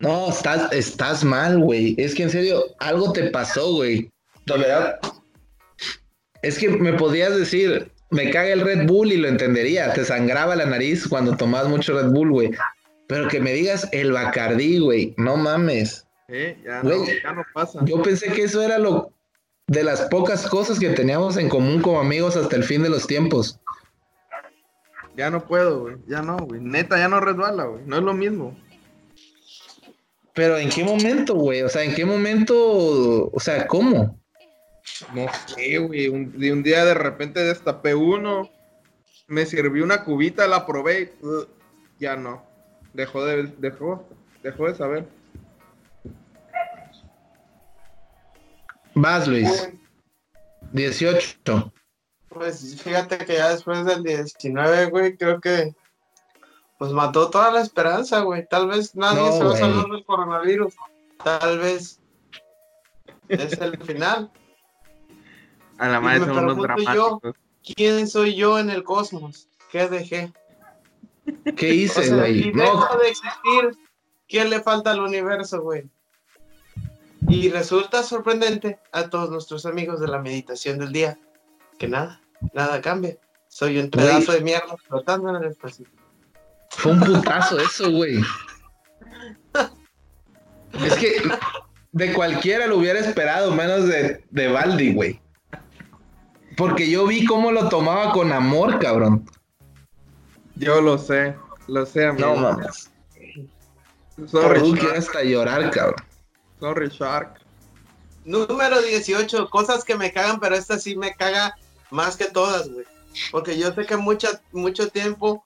No, 0.00 0.28
estás, 0.28 0.70
estás 0.72 1.24
mal, 1.24 1.58
güey. 1.58 1.94
Es 1.98 2.14
que 2.14 2.24
en 2.24 2.30
serio, 2.30 2.62
algo 2.78 3.12
te 3.12 3.30
pasó, 3.30 3.72
güey. 3.72 4.10
Es 6.46 6.58
que 6.58 6.68
me 6.68 6.92
podías 6.92 7.36
decir, 7.36 7.90
me 8.10 8.30
caga 8.30 8.50
el 8.50 8.60
Red 8.60 8.86
Bull 8.86 9.10
y 9.10 9.16
lo 9.16 9.26
entendería. 9.26 9.92
Te 9.92 10.04
sangraba 10.04 10.54
la 10.54 10.66
nariz 10.66 11.08
cuando 11.08 11.36
tomabas 11.36 11.68
mucho 11.68 12.00
Red 12.00 12.10
Bull, 12.10 12.30
güey. 12.30 12.50
Pero 13.08 13.28
que 13.28 13.40
me 13.40 13.52
digas 13.52 13.88
el 13.90 14.12
Bacardí, 14.12 14.78
güey. 14.78 15.14
No 15.16 15.36
mames. 15.36 16.06
Eh, 16.28 16.56
ya 16.64 16.82
no, 16.82 16.98
Güey, 16.98 17.22
ya 17.22 17.32
no 17.32 17.42
pasa. 17.52 17.80
Yo 17.84 18.00
pensé 18.02 18.30
que 18.32 18.44
eso 18.44 18.62
era 18.62 18.78
lo 18.78 19.12
de 19.66 19.82
las 19.82 20.02
pocas 20.02 20.46
cosas 20.46 20.78
que 20.78 20.90
teníamos 20.90 21.36
en 21.36 21.48
común 21.48 21.82
como 21.82 21.98
amigos 21.98 22.36
hasta 22.36 22.54
el 22.54 22.62
fin 22.62 22.82
de 22.82 22.90
los 22.90 23.06
tiempos. 23.08 23.58
Ya 25.16 25.30
no 25.30 25.44
puedo, 25.44 25.80
güey. 25.80 25.96
Ya 26.06 26.22
no, 26.22 26.36
güey. 26.36 26.60
Neta, 26.60 26.96
ya 26.98 27.08
no 27.08 27.18
resbala, 27.18 27.64
güey. 27.64 27.82
No 27.86 27.96
es 27.96 28.02
lo 28.02 28.14
mismo. 28.14 28.56
Pero 30.32 30.58
¿en 30.58 30.68
qué 30.68 30.84
momento, 30.84 31.34
güey? 31.34 31.62
O 31.62 31.68
sea, 31.68 31.82
¿en 31.82 31.94
qué 31.94 32.04
momento? 32.04 33.30
O 33.32 33.40
sea, 33.40 33.66
¿cómo? 33.66 34.20
No 35.14 35.26
sé, 35.46 35.78
güey. 35.78 36.08
Un, 36.08 36.38
de 36.38 36.52
un 36.52 36.62
día 36.62 36.84
de 36.84 36.94
repente 36.94 37.40
destapé 37.42 37.94
uno. 37.94 38.50
Me 39.26 39.46
sirvió 39.46 39.84
una 39.84 40.04
cubita, 40.04 40.46
la 40.46 40.66
probé. 40.66 41.14
y, 41.22 41.26
uh, 41.26 41.46
ya 41.98 42.16
no. 42.16 42.44
Dejó 42.92 43.24
de, 43.24 43.44
dejó, 43.58 44.06
dejó 44.42 44.68
de 44.68 44.74
saber. 44.74 45.08
Vas, 48.94 49.28
Luis. 49.28 49.68
18. 50.72 51.72
Pues 52.28 52.82
fíjate 52.82 53.18
que 53.18 53.34
ya 53.34 53.50
después 53.50 53.84
del 53.84 54.02
19, 54.02 54.86
güey, 54.86 55.16
creo 55.16 55.40
que 55.40 55.74
pues 56.78 56.92
mató 56.92 57.30
toda 57.30 57.50
la 57.50 57.60
esperanza, 57.60 58.20
güey. 58.20 58.46
Tal 58.46 58.68
vez 58.68 58.94
nadie 58.94 59.20
No, 59.20 59.32
se 59.32 59.44
va 59.44 59.54
a 59.54 59.56
salvar 59.56 59.86
del 59.86 60.04
coronavirus. 60.04 60.74
Tal 61.22 61.58
vez 61.58 62.00
es 63.28 63.52
el 63.60 63.78
final. 63.82 64.30
A 65.78 65.88
la 65.88 66.00
madre 66.00 66.20
me 66.20 66.26
son 66.26 66.38
unos 66.44 66.58
pregunto 66.58 66.92
yo, 66.94 67.20
dramáticos. 67.20 67.34
¿Quién 67.74 68.08
soy 68.08 68.34
yo 68.34 68.58
en 68.58 68.70
el 68.70 68.82
cosmos? 68.84 69.48
¿Qué 69.70 69.88
dejé? 69.88 70.32
¿Qué 71.56 71.70
O 71.70 71.72
hice, 71.72 72.04
sea, 72.04 72.16
güey? 72.16 72.52
no, 72.52 72.62
dejo 72.62 72.98
de 72.98 73.08
existir, 73.08 73.78
¿qué 74.28 74.44
le 74.44 74.60
falta 74.60 74.92
al 74.92 75.00
universo, 75.00 75.60
güey? 75.60 75.88
Y 77.28 77.50
resulta 77.50 78.02
sorprendente 78.04 78.78
a 78.92 79.10
todos 79.10 79.30
nuestros 79.30 79.66
amigos 79.66 80.00
de 80.00 80.06
la 80.06 80.20
meditación 80.20 80.78
del 80.78 80.92
día 80.92 81.18
que 81.78 81.88
nada, 81.88 82.20
nada 82.54 82.80
cambia. 82.80 83.16
Soy 83.48 83.78
un 83.78 83.90
pedazo 83.90 84.32
de 84.32 84.40
mierda 84.42 84.76
flotando 84.86 85.30
en 85.30 85.36
el 85.36 85.50
espacio. 85.50 85.86
fue 86.70 86.92
un 86.92 87.00
putazo 87.00 87.58
eso, 87.58 87.90
güey. 87.90 88.20
Es 90.84 90.94
que 90.96 91.22
de 91.92 92.12
cualquiera 92.12 92.66
lo 92.66 92.76
hubiera 92.78 93.00
esperado, 93.00 93.50
menos 93.52 93.86
de, 93.88 94.24
de 94.30 94.48
Baldi, 94.48 94.92
güey. 94.92 95.20
Porque 96.56 96.88
yo 96.90 97.06
vi 97.06 97.24
cómo 97.26 97.52
lo 97.52 97.68
tomaba 97.68 98.12
con 98.12 98.32
amor, 98.32 98.78
cabrón. 98.78 99.28
Yo 100.54 100.80
lo 100.80 100.96
sé. 100.98 101.36
Lo 101.68 101.84
sé, 101.84 102.06
amigo. 102.06 102.28
No 102.28 102.36
mames. 102.36 102.90
Sorry, 104.26 104.60
Tú 104.60 104.68
Shark. 104.74 104.80
quiero 104.80 104.98
hasta 104.98 105.22
llorar, 105.22 105.70
cabrón. 105.70 106.06
Sorry, 106.60 106.88
Shark. 106.88 107.40
Número 108.24 108.80
18, 108.80 109.48
cosas 109.50 109.84
que 109.84 109.94
me 109.94 110.12
cagan, 110.12 110.40
pero 110.40 110.56
esta 110.56 110.78
sí 110.78 110.96
me 110.96 111.14
caga 111.14 111.54
más 111.90 112.16
que 112.16 112.24
todas, 112.24 112.68
güey. 112.70 112.86
Porque 113.30 113.58
yo 113.58 113.72
sé 113.74 113.84
que 113.86 113.96
mucha, 113.96 114.40
mucho 114.52 114.88
tiempo. 114.88 115.44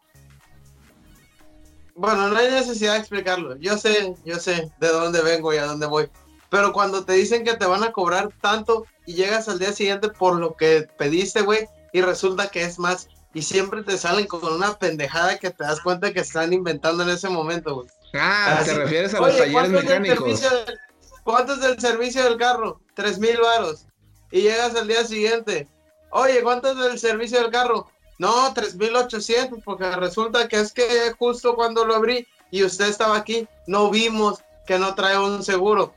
Bueno, 1.94 2.28
no 2.28 2.36
hay 2.36 2.50
necesidad 2.50 2.94
de 2.94 3.00
explicarlo. 3.00 3.56
Yo 3.56 3.76
sé, 3.76 4.14
yo 4.24 4.38
sé 4.38 4.70
de 4.78 4.88
dónde 4.88 5.20
vengo 5.22 5.52
y 5.52 5.58
a 5.58 5.66
dónde 5.66 5.86
voy. 5.86 6.08
Pero 6.50 6.72
cuando 6.72 7.04
te 7.04 7.12
dicen 7.14 7.44
que 7.44 7.54
te 7.56 7.64
van 7.64 7.84
a 7.84 7.92
cobrar 7.92 8.28
tanto 8.40 8.84
y 9.06 9.14
llegas 9.14 9.48
al 9.48 9.58
día 9.58 9.72
siguiente 9.72 10.08
por 10.08 10.34
lo 10.36 10.56
que 10.56 10.88
pediste, 10.98 11.42
güey, 11.42 11.68
y 11.92 12.02
resulta 12.02 12.48
que 12.48 12.62
es 12.64 12.78
más. 12.78 13.08
Y 13.32 13.42
siempre 13.42 13.84
te 13.84 13.96
salen 13.96 14.26
con 14.26 14.44
una 14.44 14.74
pendejada 14.76 15.38
que 15.38 15.50
te 15.50 15.62
das 15.62 15.80
cuenta 15.80 16.12
que 16.12 16.20
están 16.20 16.52
inventando 16.52 17.04
en 17.04 17.10
ese 17.10 17.28
momento, 17.28 17.76
güey. 17.76 17.88
Ah, 18.14 18.56
Así- 18.58 18.70
te 18.70 18.76
refieres 18.78 19.14
a 19.14 19.20
los 19.20 19.28
talleres 19.30 19.52
¿cuánto 19.52 19.78
es 19.78 19.84
el 19.84 20.00
mecánicos. 20.00 20.40
del- 20.40 20.78
¿Cuánto 21.22 21.52
es 21.54 21.62
el 21.64 21.78
servicio 21.80 22.24
del 22.24 22.36
carro? 22.38 22.80
Tres 22.94 23.18
mil 23.20 23.38
varos. 23.40 23.86
Y 24.32 24.40
llegas 24.42 24.74
al 24.74 24.88
día 24.88 25.04
siguiente. 25.04 25.68
Oye, 26.10 26.42
¿cuánto 26.42 26.72
es 26.72 26.92
el 26.92 26.98
servicio 26.98 27.40
del 27.40 27.52
carro? 27.52 27.88
No, 28.18 28.52
tres 28.52 28.74
mil 28.74 28.96
ochocientos, 28.96 29.60
porque 29.64 29.88
resulta 29.92 30.48
que 30.48 30.58
es 30.58 30.72
que 30.72 31.12
justo 31.16 31.54
cuando 31.54 31.84
lo 31.84 31.94
abrí 31.94 32.26
y 32.50 32.64
usted 32.64 32.88
estaba 32.88 33.16
aquí, 33.16 33.46
no 33.68 33.90
vimos 33.90 34.40
que 34.66 34.78
no 34.78 34.94
trae 34.96 35.16
un 35.18 35.44
seguro. 35.44 35.94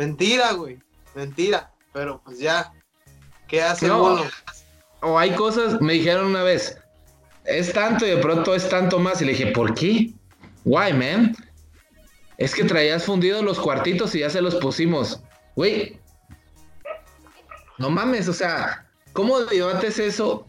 Mentira, 0.00 0.52
güey. 0.52 0.78
Mentira. 1.14 1.70
Pero 1.92 2.22
pues 2.24 2.38
ya. 2.38 2.72
¿Qué 3.46 3.60
hace 3.60 3.86
No. 3.86 4.14
uno? 4.14 4.24
O 5.02 5.18
hay 5.18 5.32
cosas, 5.32 5.78
me 5.82 5.92
dijeron 5.92 6.24
una 6.26 6.42
vez, 6.42 6.78
es 7.44 7.70
tanto 7.74 8.06
y 8.06 8.10
de 8.10 8.16
pronto 8.16 8.54
es 8.54 8.66
tanto 8.70 8.98
más. 8.98 9.20
Y 9.20 9.26
le 9.26 9.32
dije, 9.32 9.48
¿por 9.48 9.74
qué? 9.74 10.12
Why, 10.64 10.94
man? 10.94 11.36
Es 12.38 12.54
que 12.54 12.64
traías 12.64 13.04
fundidos 13.04 13.44
los 13.44 13.60
cuartitos 13.60 14.14
y 14.14 14.20
ya 14.20 14.30
se 14.30 14.40
los 14.40 14.54
pusimos. 14.54 15.20
Güey. 15.54 16.00
No 17.76 17.90
mames, 17.90 18.26
o 18.26 18.32
sea, 18.32 18.86
¿cómo 19.12 19.38
debates 19.40 19.98
eso? 19.98 20.46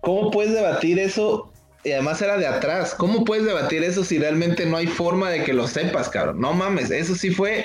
¿Cómo 0.00 0.30
puedes 0.30 0.54
debatir 0.54 0.98
eso? 0.98 1.52
Y 1.84 1.92
además 1.92 2.22
era 2.22 2.38
de 2.38 2.46
atrás. 2.46 2.94
¿Cómo 2.94 3.24
puedes 3.26 3.44
debatir 3.44 3.84
eso 3.84 4.04
si 4.04 4.18
realmente 4.18 4.64
no 4.64 4.78
hay 4.78 4.86
forma 4.86 5.28
de 5.28 5.44
que 5.44 5.52
lo 5.52 5.68
sepas, 5.68 6.08
cabrón? 6.08 6.40
No 6.40 6.54
mames, 6.54 6.90
eso 6.90 7.14
sí 7.14 7.30
fue. 7.30 7.62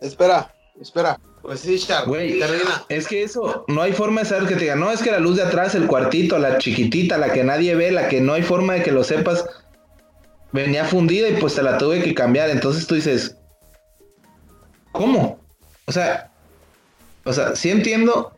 Espera. 0.00 0.52
Espera, 0.80 1.18
pues 1.42 1.60
sí, 1.60 1.76
Char, 1.76 2.06
Güey, 2.06 2.38
termina. 2.38 2.84
es 2.88 3.08
que 3.08 3.24
eso, 3.24 3.64
no 3.66 3.82
hay 3.82 3.92
forma 3.92 4.20
de 4.20 4.28
saber 4.28 4.46
que 4.46 4.54
te 4.54 4.60
digan, 4.60 4.78
no, 4.78 4.92
es 4.92 5.02
que 5.02 5.10
la 5.10 5.18
luz 5.18 5.36
de 5.36 5.42
atrás, 5.42 5.74
el 5.74 5.88
cuartito, 5.88 6.38
la 6.38 6.58
chiquitita, 6.58 7.18
la 7.18 7.32
que 7.32 7.42
nadie 7.42 7.74
ve, 7.74 7.90
la 7.90 8.08
que 8.08 8.20
no 8.20 8.34
hay 8.34 8.42
forma 8.42 8.74
de 8.74 8.84
que 8.84 8.92
lo 8.92 9.02
sepas, 9.02 9.44
venía 10.52 10.84
fundida 10.84 11.28
y 11.28 11.36
pues 11.40 11.56
te 11.56 11.62
la 11.64 11.78
tuve 11.78 12.00
que 12.02 12.14
cambiar. 12.14 12.48
Entonces 12.50 12.86
tú 12.86 12.94
dices, 12.94 13.36
¿cómo? 14.92 15.40
O 15.86 15.92
sea, 15.92 16.30
o 17.24 17.32
sea, 17.32 17.56
sí 17.56 17.70
entiendo 17.70 18.32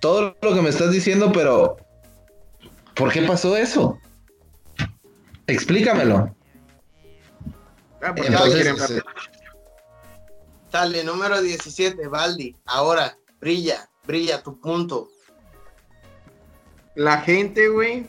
todo 0.00 0.36
lo 0.40 0.54
que 0.54 0.62
me 0.62 0.68
estás 0.68 0.92
diciendo, 0.92 1.32
pero 1.32 1.78
¿por 2.94 3.10
qué 3.12 3.22
pasó 3.22 3.56
eso? 3.56 3.98
Explícamelo. 5.48 6.32
Ah, 8.00 8.14
pues 8.14 8.28
Entonces, 8.28 9.02
Dale, 10.72 11.04
número 11.04 11.42
17, 11.42 12.08
Baldi. 12.08 12.56
Ahora, 12.64 13.18
brilla, 13.38 13.90
brilla 14.06 14.42
tu 14.42 14.58
punto. 14.58 15.10
La 16.94 17.18
gente, 17.18 17.68
güey, 17.68 18.08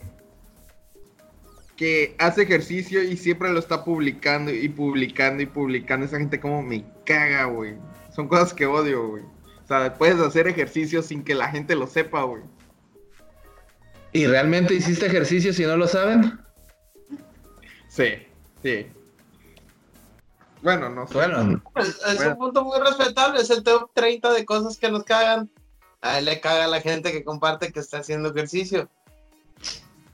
que 1.76 2.16
hace 2.20 2.44
ejercicio 2.44 3.04
y 3.04 3.18
siempre 3.18 3.52
lo 3.52 3.60
está 3.60 3.84
publicando 3.84 4.50
y 4.50 4.70
publicando 4.70 5.44
y 5.44 5.46
publicando. 5.46 6.06
Esa 6.06 6.18
gente 6.18 6.40
como 6.40 6.64
me 6.64 6.86
caga, 7.06 7.46
güey. 7.46 7.76
Son 8.16 8.30
cosas 8.30 8.54
que 8.54 8.66
odio, 8.66 9.10
güey. 9.10 9.24
O 9.24 9.68
sea, 9.68 9.94
puedes 9.96 10.20
hacer 10.22 10.48
ejercicio 10.48 11.02
sin 11.02 11.22
que 11.22 11.36
la 11.36 11.50
gente 11.50 11.76
lo 11.76 11.86
sepa, 11.86 12.24
güey. 12.24 12.44
¿Y 14.14 14.26
realmente 14.26 14.74
hiciste 14.74 15.08
ejercicio 15.08 15.52
si 15.52 15.66
no 15.66 15.76
lo 15.76 15.88
saben? 15.88 16.40
Sí, 17.90 18.14
sí. 18.62 18.88
Bueno, 20.64 20.90
no 20.90 21.06
sé. 21.08 21.14
Bueno, 21.14 21.62
Pues, 21.74 21.90
es 21.90 22.16
Bueno. 22.16 22.32
un 22.32 22.38
punto 22.38 22.64
muy 22.64 22.80
respetable, 22.80 23.42
es 23.42 23.50
el 23.50 23.64
top 23.64 23.92
30 23.94 24.32
de 24.32 24.46
cosas 24.46 24.78
que 24.78 24.90
nos 24.90 25.04
cagan. 25.04 25.50
A 26.02 26.20
él 26.20 26.26
le 26.26 26.40
caga 26.42 26.66
a 26.66 26.68
la 26.68 26.82
gente 26.82 27.12
que 27.12 27.24
comparte 27.24 27.72
que 27.72 27.80
está 27.80 28.00
haciendo 28.00 28.30
ejercicio. 28.30 28.90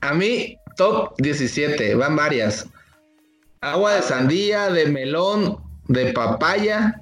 A 0.02 0.14
mí, 0.14 0.58
top 0.76 1.14
17, 1.18 1.96
van 1.96 2.16
varias. 2.16 2.68
Agua 3.62 3.94
de 3.96 4.02
sandía, 4.02 4.70
de 4.70 4.86
melón, 4.88 5.62
de 5.88 6.14
papaya, 6.14 7.02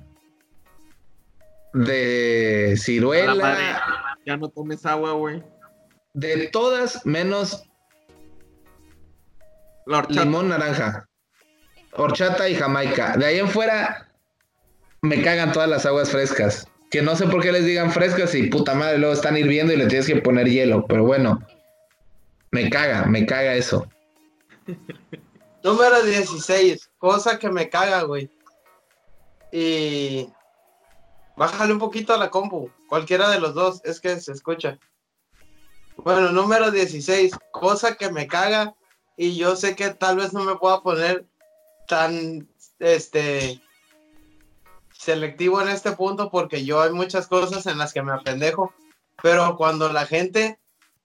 de 1.74 2.70
madre, 2.74 2.77
ciruela, 2.77 3.82
ya 4.25 4.38
no 4.38 4.50
tomes 4.50 4.86
agua, 4.86 5.12
güey. 5.12 5.44
de 6.13 6.48
todas 6.48 7.06
menos 7.06 7.63
La 9.86 10.01
limón 10.10 10.50
naranja, 10.50 11.08
horchata 11.98 12.48
y 12.48 12.56
jamaica. 12.56 13.18
De 13.18 13.25
ahí 13.25 13.39
en 13.39 13.50
fuera 13.50 14.08
me 15.01 15.22
cagan 15.22 15.51
todas 15.51 15.70
las 15.70 15.86
aguas 15.86 16.10
frescas. 16.10 16.68
Que 16.89 17.01
no 17.01 17.16
sé 17.16 17.27
por 17.27 17.42
qué 17.42 17.51
les 17.51 17.66
digan 17.66 17.92
frescas 17.92 18.34
y 18.34 18.48
puta 18.48 18.74
madre, 18.74 18.98
luego 18.98 19.13
están 19.13 19.36
hirviendo 19.36 19.74
y 19.74 19.77
le 19.77 19.88
tienes 19.88 20.08
que 20.08 20.22
poner 20.22 20.48
hielo. 20.48 20.86
Pero 20.88 21.04
bueno, 21.04 21.42
me 22.51 22.70
caga, 22.70 23.06
me 23.06 23.25
caga 23.25 23.56
eso. 23.56 23.88
Número 25.63 26.01
16, 26.01 26.92
cosa 26.98 27.38
que 27.38 27.50
me 27.50 27.70
caga, 27.70 28.04
güey. 28.04 28.30
Y 29.51 30.30
bájale 31.36 31.74
un 31.74 31.80
poquito 31.80 32.13
a 32.13 32.18
la 32.18 32.30
compu, 32.30 32.70
cualquiera 32.88 33.30
de 33.30 33.39
los 33.39 33.54
dos, 33.54 33.82
es 33.84 34.00
que 34.00 34.20
se 34.20 34.32
escucha. 34.32 34.77
Bueno, 35.98 36.32
número 36.32 36.72
16, 36.72 37.34
cosa 37.51 37.96
que 37.96 38.12
me 38.12 38.27
caga 38.27 38.75
y 39.18 39.36
yo 39.36 39.56
sé 39.56 39.75
que 39.75 39.89
tal 39.89 40.18
vez 40.18 40.32
no 40.32 40.44
me 40.44 40.56
pueda 40.56 40.82
poner 40.82 41.25
tan 41.88 42.48
este 42.79 43.62
selectivo 44.94 45.62
en 45.62 45.70
este 45.70 45.91
punto 45.94 46.29
porque 46.29 46.65
yo 46.65 46.81
hay 46.81 46.92
muchas 46.92 47.27
cosas 47.27 47.66
en 47.66 47.77
las 47.77 47.94
que 47.94 48.01
me 48.01 48.11
apendejo, 48.11 48.74
pero 49.22 49.55
cuando 49.55 49.92
la 49.92 50.05
gente 50.05 50.59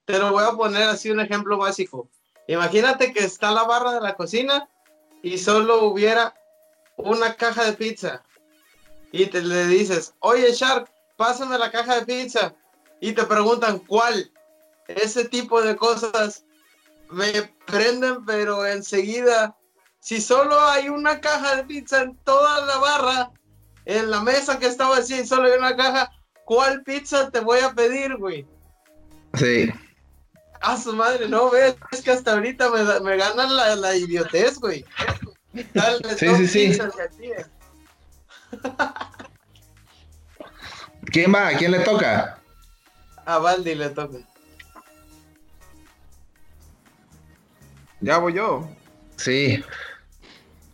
te 0.05 0.19
lo 0.19 0.33
voy 0.33 0.45
a 0.45 0.53
poner 0.53 0.83
así 0.85 1.11
un 1.11 1.21
ejemplo 1.21 1.57
básico. 1.57 2.09
Imagínate 2.49 3.13
que 3.13 3.21
está 3.21 3.51
la 3.51 3.65
barra 3.65 3.93
de 3.93 4.01
la 4.01 4.15
cocina 4.15 4.69
y 5.23 5.39
solo 5.39 5.85
hubiera 5.85 6.35
una 6.97 7.35
caja 7.35 7.65
de 7.65 7.73
pizza. 7.75 8.23
Y 9.13 9.27
te 9.27 9.43
le 9.43 9.67
dices, 9.67 10.15
oye 10.21 10.53
Shark, 10.53 10.91
pásame 11.17 11.59
la 11.59 11.71
caja 11.71 12.01
de 12.01 12.07
pizza. 12.07 12.55
Y 13.01 13.13
te 13.13 13.25
preguntan 13.25 13.79
cuál. 13.79 14.31
Ese 14.89 15.27
tipo 15.27 15.63
de 15.63 15.77
cosas 15.77 16.45
me 17.11 17.55
prenden, 17.67 18.25
pero 18.25 18.67
enseguida, 18.67 19.57
si 20.03 20.21
solo 20.21 20.61
hay 20.61 20.89
una 20.89 21.21
caja 21.21 21.55
de 21.55 21.63
pizza 21.63 22.03
en 22.03 22.17
toda 22.25 22.67
la 22.67 22.77
barra, 22.79 23.31
en 23.85 24.11
la 24.11 24.21
mesa 24.21 24.59
que 24.59 24.67
estaba 24.67 24.97
así 24.97 25.21
y 25.21 25.25
solo 25.25 25.45
hay 25.45 25.57
una 25.57 25.77
caja, 25.77 26.11
¿cuál 26.45 26.83
pizza 26.83 27.31
te 27.31 27.39
voy 27.39 27.61
a 27.61 27.73
pedir, 27.73 28.17
güey? 28.17 28.45
Sí. 29.35 29.71
A 30.61 30.77
su 30.77 30.93
madre, 30.93 31.29
no 31.29 31.51
ves, 31.51 31.77
es 31.93 32.03
que 32.03 32.11
hasta 32.11 32.33
ahorita 32.33 32.69
me, 32.71 32.83
me 32.99 33.17
ganan 33.17 33.57
la, 33.57 33.77
la 33.77 33.95
idiotez, 33.95 34.59
güey. 34.59 34.85
Dale, 35.73 36.19
Sí, 36.19 36.35
sí, 36.35 36.49
sí. 36.49 36.79
¿Quién 41.13 41.33
va? 41.33 41.47
¿A 41.47 41.57
quién 41.57 41.71
le 41.71 41.79
toca? 41.81 42.41
A 43.25 43.39
Baldi 43.39 43.77
le 43.77 43.89
toca. 43.91 44.19
Ya 48.01 48.19
voy 48.19 48.33
yo. 48.33 48.69
Sí. 49.17 49.63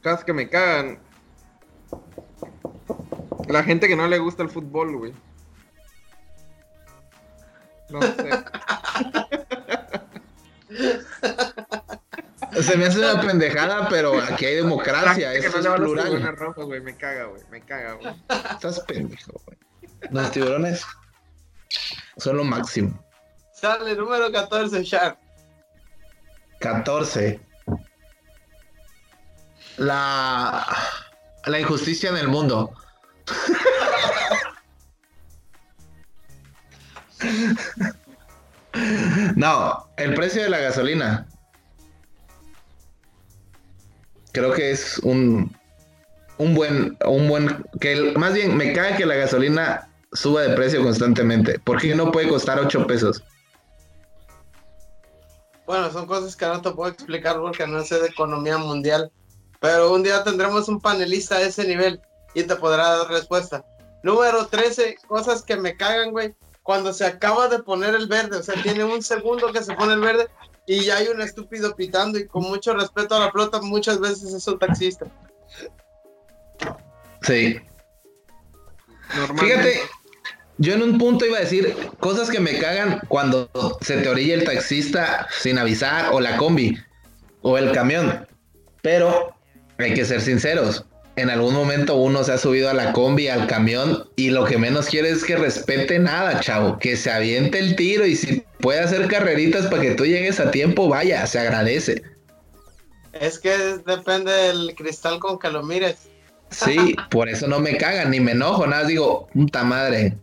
Cosas 0.03 0.25
que 0.25 0.33
me 0.33 0.49
cagan. 0.49 0.99
La 3.49 3.63
gente 3.63 3.89
que 3.89 3.97
no 3.97 4.07
le 4.07 4.19
gusta 4.19 4.43
el 4.43 4.51
fútbol, 4.51 4.97
güey. 4.97 5.15
No 7.91 8.03
sé. 8.03 8.31
Se 12.63 12.77
me 12.77 12.87
hace 12.87 12.99
una 12.99 13.21
pendejada, 13.21 13.89
pero 13.89 14.21
aquí 14.21 14.47
hay 14.47 14.57
democracia, 14.57 15.33
gente 15.33 15.51
que 15.51 15.63
no 15.63 15.75
es 15.75 15.81
plural. 15.81 16.37
rojos, 16.37 16.67
güey. 16.67 16.81
Me 16.81 16.97
caga, 16.97 17.27
güey. 17.27 17.43
Me 17.51 17.61
caga, 17.61 17.95
güey. 17.95 18.15
Estás 18.51 18.81
pendejo, 18.81 19.33
güey. 19.47 19.59
Los 20.11 20.31
tiburones 20.33 20.85
son 22.17 22.37
lo 22.37 22.45
máximo. 22.45 22.99
Sale 23.53 23.95
número 23.95 24.31
14, 24.31 24.83
Shark. 24.83 25.19
14. 26.61 27.41
La, 29.79 30.67
la 31.47 31.61
injusticia 31.61 32.11
en 32.11 32.17
el 32.17 32.29
mundo. 32.29 32.75
No, 39.37 39.87
el 39.97 40.15
precio 40.15 40.43
de 40.43 40.51
la 40.51 40.59
gasolina. 40.59 41.27
Creo 44.33 44.53
que 44.53 44.71
es 44.71 44.99
un, 44.99 45.55
un 46.39 46.55
buen, 46.55 46.97
un 47.07 47.29
buen, 47.29 47.65
que 47.81 47.93
el- 47.93 48.19
más 48.19 48.35
bien 48.35 48.57
me 48.57 48.73
cae 48.73 48.97
que 48.97 49.07
la 49.07 49.15
gasolina 49.15 49.89
suba 50.13 50.43
de 50.43 50.55
precio 50.55 50.83
constantemente. 50.83 51.59
¿Por 51.59 51.81
qué 51.81 51.95
no 51.95 52.13
puede 52.13 52.29
costar 52.29 52.59
8 52.61 52.87
pesos? 52.87 53.23
Bueno, 55.67 55.91
son 55.91 56.07
cosas 56.07 56.35
que 56.37 56.47
no 56.47 56.63
te 56.63 56.71
puedo 56.71 56.91
explicar 56.93 57.37
porque 57.39 57.67
no 57.67 57.83
sé 57.85 57.99
de 58.01 58.09
economía 58.09 58.59
mundial. 58.59 59.11
Pero 59.61 59.93
un 59.93 60.03
día 60.03 60.23
tendremos 60.23 60.69
un 60.69 60.81
panelista 60.81 61.37
a 61.37 61.43
ese 61.43 61.67
nivel 61.67 62.01
y 62.35 62.45
te 62.45 62.57
podrá 62.57 62.99
dar 62.99 63.09
respuesta. 63.09 63.65
Número 64.03 64.47
13, 64.47 64.97
cosas 65.07 65.43
que 65.43 65.57
me 65.57 65.77
cagan, 65.77 66.13
güey. 66.13 66.35
Cuando 66.63 66.93
se 66.93 67.05
acaba 67.05 67.49
de 67.49 67.63
poner 67.63 67.95
el 67.95 68.07
verde, 68.07 68.37
o 68.37 68.43
sea, 68.43 68.63
tiene 68.63 68.85
un 68.85 69.03
segundo 69.03 69.53
que 69.53 69.63
se 69.63 69.75
pone 69.75 69.95
el 69.95 70.01
verde 70.01 70.29
y 70.67 70.85
ya 70.85 70.99
hay 70.99 71.09
un 71.09 71.21
estúpido 71.23 71.75
pitando 71.75 72.19
y 72.19 72.27
con 72.27 72.43
mucho 72.43 72.75
respeto 72.75 73.15
a 73.15 73.21
la 73.21 73.33
flota, 73.33 73.61
muchas 73.63 73.99
veces 74.01 74.35
es 74.35 74.47
un 74.47 74.59
taxista. 74.59 75.07
Sí. 77.23 77.59
Fíjate, 79.41 79.81
yo 80.59 80.75
en 80.75 80.83
un 80.83 80.99
punto 80.99 81.25
iba 81.25 81.39
a 81.39 81.41
decir 81.41 81.75
cosas 82.01 82.29
que 82.29 82.41
me 82.41 82.59
cagan 82.59 83.01
cuando 83.09 83.49
se 83.81 83.97
te 83.97 84.09
orilla 84.09 84.35
el 84.35 84.45
taxista 84.45 85.27
sin 85.41 85.59
avisar, 85.59 86.13
o 86.13 86.21
la 86.21 86.37
combi, 86.37 86.77
o 87.41 87.57
el 87.57 87.73
camión. 87.73 88.29
Pero 88.83 89.38
hay 89.79 89.95
que 89.95 90.05
ser 90.05 90.21
sinceros. 90.21 90.85
En 91.17 91.31
algún 91.31 91.55
momento 91.55 91.97
uno 91.97 92.23
se 92.23 92.33
ha 92.33 92.39
subido 92.39 92.71
a 92.71 92.75
la 92.75 92.93
combi, 92.93 93.27
al 93.27 93.49
camión, 93.49 94.09
y 94.15 94.31
lo 94.31 94.45
que 94.45 94.57
menos 94.57 94.87
quiere 94.87 95.11
es 95.11 95.25
que 95.25 95.35
respete 95.35 95.99
nada, 95.99 96.39
chavo. 96.41 96.79
Que 96.79 96.97
se 96.97 97.11
aviente 97.11 97.59
el 97.59 97.75
tiro 97.75 98.07
y 98.07 98.15
si 98.15 98.45
puede 98.61 98.81
hacer 98.81 99.09
carreritas 99.09 99.67
para 99.67 99.83
que 99.83 99.95
tú 99.95 100.07
llegues 100.07 100.39
a 100.39 100.53
tiempo, 100.53 100.89
vaya, 100.89 101.27
se 101.27 101.41
agradece. 101.41 102.03
Es 103.13 103.39
que 103.39 103.51
depende 103.85 104.31
del 104.31 104.75
cristal 104.77 105.19
con 105.19 105.39
que 105.39 105.51
lo 105.51 105.65
mires. 105.65 106.09
Sí, 106.51 106.95
por 107.11 107.29
eso 107.29 107.49
no 107.49 107.59
me 107.59 107.77
cagan, 107.77 108.11
ni 108.11 108.21
me 108.21 108.33
enojo, 108.33 108.67
nada, 108.67 108.83
más 108.83 108.89
digo, 108.89 109.29
puta 109.35 109.65
madre. 109.65 110.17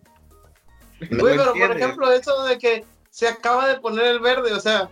Güey, 1.12 1.38
pero 1.38 1.54
por 1.54 1.78
ejemplo, 1.78 2.12
eso 2.12 2.46
de 2.46 2.58
que 2.58 2.86
se 3.10 3.28
acaba 3.28 3.68
de 3.68 3.80
poner 3.80 4.06
el 4.06 4.20
verde, 4.20 4.54
o 4.54 4.60
sea, 4.60 4.90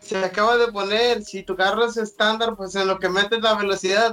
se 0.00 0.18
acaba 0.18 0.56
de 0.56 0.72
poner, 0.72 1.22
si 1.22 1.42
tu 1.42 1.56
carro 1.56 1.84
es 1.84 1.96
estándar, 1.96 2.54
pues 2.56 2.74
en 2.74 2.86
lo 2.86 2.98
que 2.98 3.08
metes 3.08 3.40
la 3.40 3.54
velocidad, 3.54 4.12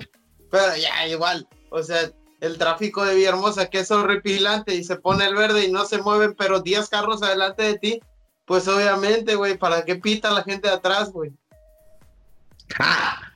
pero 0.50 0.76
ya 0.76 1.08
igual, 1.08 1.48
o 1.69 1.82
sea, 1.82 2.12
el 2.41 2.58
tráfico 2.58 3.06
de 3.06 3.15
Villahermosa, 3.15 3.69
que 3.69 3.80
es 3.80 3.91
horripilante 3.91 4.76
y 4.76 4.84
se 4.84 4.98
pone 4.98 5.26
el 5.26 5.36
verde 5.36 5.65
y 5.65 5.72
no 5.72 5.86
se 5.86 6.00
mueven, 6.00 6.36
pero 6.38 6.60
10 6.60 6.89
carros 6.89 7.24
adelante 7.24 7.63
de 7.63 7.80
ti, 7.80 8.02
pues 8.46 8.67
obviamente, 8.67 9.36
güey, 9.36 9.58
¿para 9.58 9.86
qué 9.86 9.96
pita 9.96 10.32
la 10.32 10.43
gente 10.43 10.67
de 10.67 10.74
atrás, 10.74 11.12
güey? 11.12 11.32
Ah, 12.80 13.32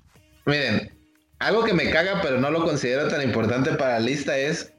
miren, 0.46 0.92
algo 1.40 1.64
que 1.64 1.74
me 1.74 1.90
caga, 1.90 2.20
pero 2.22 2.38
no 2.40 2.50
lo 2.50 2.64
considero 2.64 3.08
tan 3.08 3.22
importante 3.22 3.72
para 3.74 3.94
la 3.94 4.00
lista 4.00 4.38
es 4.38 4.74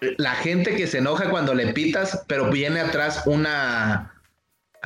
la 0.00 0.34
gente 0.34 0.76
que 0.76 0.86
se 0.86 0.98
enoja 0.98 1.30
cuando 1.30 1.54
le 1.54 1.72
pitas, 1.72 2.24
pero 2.28 2.50
viene 2.50 2.80
atrás 2.80 3.22
una 3.26 4.15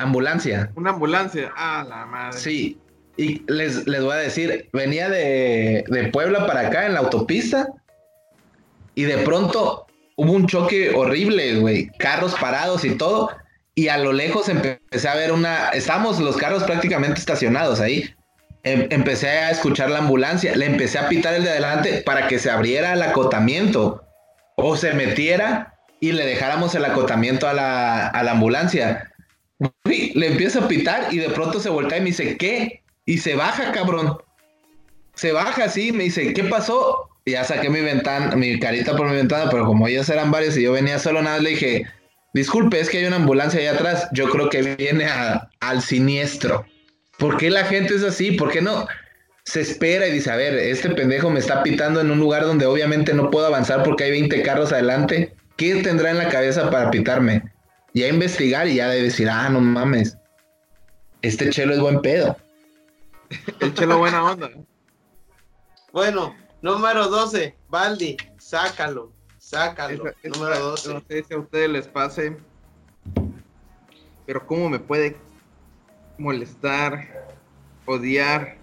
ambulancia. 0.03 0.71
Una 0.75 0.91
ambulancia, 0.91 1.53
ah, 1.57 1.85
la 1.89 2.07
madre. 2.07 2.39
Sí, 2.39 2.79
y 3.17 3.43
les, 3.49 3.87
les 3.87 4.03
voy 4.03 4.13
a 4.13 4.19
decir, 4.19 4.69
venía 4.73 5.09
de, 5.09 5.85
de 5.89 6.09
Puebla 6.09 6.47
para 6.47 6.69
acá 6.69 6.87
en 6.87 6.95
la 6.95 7.01
autopista 7.01 7.69
y 8.95 9.05
de 9.05 9.19
pronto 9.19 9.87
hubo 10.17 10.33
un 10.33 10.47
choque 10.47 10.91
horrible, 10.95 11.57
güey, 11.57 11.91
carros 11.99 12.35
parados 12.35 12.85
y 12.85 12.97
todo, 12.97 13.31
y 13.75 13.89
a 13.89 13.99
lo 13.99 14.13
lejos 14.13 14.49
empecé 14.49 15.09
a 15.09 15.15
ver 15.15 15.33
una, 15.33 15.71
estamos 15.71 16.19
los 16.21 16.37
carros 16.37 16.65
prácticamente 16.65 17.21
estacionados 17.21 17.81
ahí, 17.81 18.15
Em- 18.63 18.89
empecé 18.91 19.29
a 19.29 19.51
escuchar 19.51 19.91
la 19.91 20.01
ambulancia, 20.01 20.55
le 20.55 20.67
empecé 20.67 20.99
a 20.99 21.09
pitar 21.09 21.33
el 21.35 21.45
de 21.45 21.51
adelante 21.51 22.03
para 22.05 22.29
que 22.29 22.39
se 22.39 22.51
abriera 22.51 22.93
el 22.93 23.03
acotamiento 23.03 24.05
o 24.57 24.77
se 24.77 24.93
metiera 24.93 25.79
y 25.99 26.13
le 26.13 26.27
dejáramos 26.27 26.75
el 26.75 26.85
acotamiento 26.85 27.49
a 27.49 27.55
la, 27.55 28.07
a 28.07 28.23
la 28.23 28.33
ambulancia. 28.33 29.10
Güey, 29.85 30.13
le 30.15 30.29
empiezo 30.29 30.61
a 30.61 30.69
pitar 30.69 31.13
y 31.13 31.19
de 31.19 31.29
pronto 31.31 31.61
se 31.61 31.69
voltea 31.69 31.99
y 31.99 32.01
me 32.01 32.07
dice, 32.07 32.37
¿qué? 32.37 32.83
Y 33.05 33.19
se 33.19 33.35
baja, 33.35 33.73
cabrón. 33.73 34.17
Se 35.15 35.33
baja 35.33 35.65
así, 35.65 35.93
me 35.93 36.05
dice, 36.05 36.33
¿qué 36.33 36.45
pasó? 36.45 37.11
Y 37.25 37.33
ya 37.33 37.45
saqué 37.45 37.69
mi 37.69 37.81
ventana, 37.81 38.35
mi 38.37 38.59
carita 38.59 38.97
por 38.97 39.09
mi 39.09 39.17
ventana, 39.17 39.51
pero 39.51 39.67
como 39.67 39.87
ellos 39.87 40.09
eran 40.09 40.31
varios 40.31 40.57
y 40.57 40.63
yo 40.63 40.73
venía 40.73 40.99
solo, 40.99 41.21
nada, 41.21 41.39
le 41.39 41.51
dije, 41.51 41.87
disculpe, 42.33 42.81
es 42.81 42.89
que 42.89 42.99
hay 42.99 43.05
una 43.05 43.17
ambulancia 43.17 43.61
allá 43.61 43.73
atrás. 43.73 44.09
Yo 44.13 44.31
creo 44.31 44.49
que 44.49 44.77
viene 44.77 45.07
al 45.61 45.83
siniestro. 45.83 46.65
¿Por 47.19 47.37
qué 47.37 47.51
la 47.51 47.65
gente 47.65 47.95
es 47.95 48.03
así? 48.03 48.33
¿Por 48.33 48.51
qué 48.51 48.63
no 48.63 48.87
se 49.45 49.61
espera 49.61 50.07
y 50.07 50.13
dice, 50.13 50.31
a 50.31 50.37
ver, 50.37 50.55
este 50.55 50.91
pendejo 50.91 51.29
me 51.29 51.41
está 51.41 51.63
pitando 51.63 52.01
en 52.01 52.11
un 52.11 52.19
lugar 52.19 52.45
donde 52.45 52.65
obviamente 52.65 53.13
no 53.13 53.31
puedo 53.31 53.47
avanzar 53.47 53.83
porque 53.83 54.05
hay 54.05 54.11
20 54.13 54.43
carros 54.43 54.73
adelante? 54.73 55.35
¿Qué 55.57 55.83
tendrá 55.83 56.11
en 56.11 56.19
la 56.19 56.31
cabeza 56.31 56.71
para 56.71 56.91
pitarme? 56.91 57.43
Y 57.93 58.03
a 58.05 58.09
investigar 58.09 58.69
y 58.69 58.77
ya 58.77 58.89
de 58.89 59.03
decir, 59.03 59.29
ah, 59.29 59.49
no 59.49 59.61
mames, 59.61 60.17
este 61.23 61.51
chelo 61.51 61.75
es 61.75 61.81
buen 61.81 62.01
pedo. 62.01 62.37
El 63.61 63.75
chelo 63.75 63.99
buena 63.99 64.25
onda. 64.25 64.51
Bueno, 65.93 66.35
número 66.63 67.09
12, 67.09 67.57
Baldi, 67.69 68.17
sácalo, 68.39 69.13
sácalo. 69.39 70.07
Esa- 70.09 70.17
esa- 70.23 70.39
número 70.39 70.59
12. 70.61 70.95
No 70.95 71.03
sé 71.09 71.25
si 71.25 71.35
a 71.35 71.39
ustedes 71.39 71.69
les 71.71 71.89
pase. 71.89 72.37
Pero 74.27 74.47
cómo 74.47 74.69
me 74.69 74.79
puede 74.79 75.17
molestar, 76.19 77.27
odiar 77.87 78.57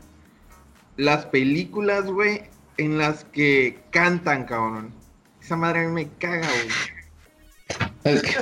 las 0.95 1.25
películas, 1.25 2.05
güey, 2.05 2.43
en 2.77 2.97
las 2.97 3.25
que 3.25 3.79
cantan, 3.91 4.45
cabrón. 4.45 4.93
Esa 5.41 5.57
madre 5.57 5.81
a 5.83 5.87
mí 5.87 5.93
me 5.93 6.07
caga, 6.17 6.47
güey. 6.47 8.15
Es 8.15 8.21
que, 8.21 8.35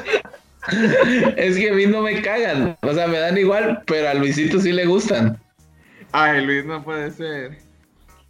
es 1.38 1.56
que 1.58 1.70
a 1.70 1.74
mí 1.74 1.86
no 1.86 2.02
me 2.02 2.22
cagan, 2.22 2.78
o 2.82 2.94
sea, 2.94 3.08
me 3.08 3.20
dan 3.20 3.38
igual, 3.38 3.84
pero 3.86 4.10
a 4.10 4.14
Luisito 4.14 4.60
sí 4.60 4.72
le 4.72 4.86
gustan. 4.86 5.40
Ay, 6.12 6.46
Luis, 6.46 6.66
no 6.66 6.84
puede 6.84 7.12
ser. 7.12 7.58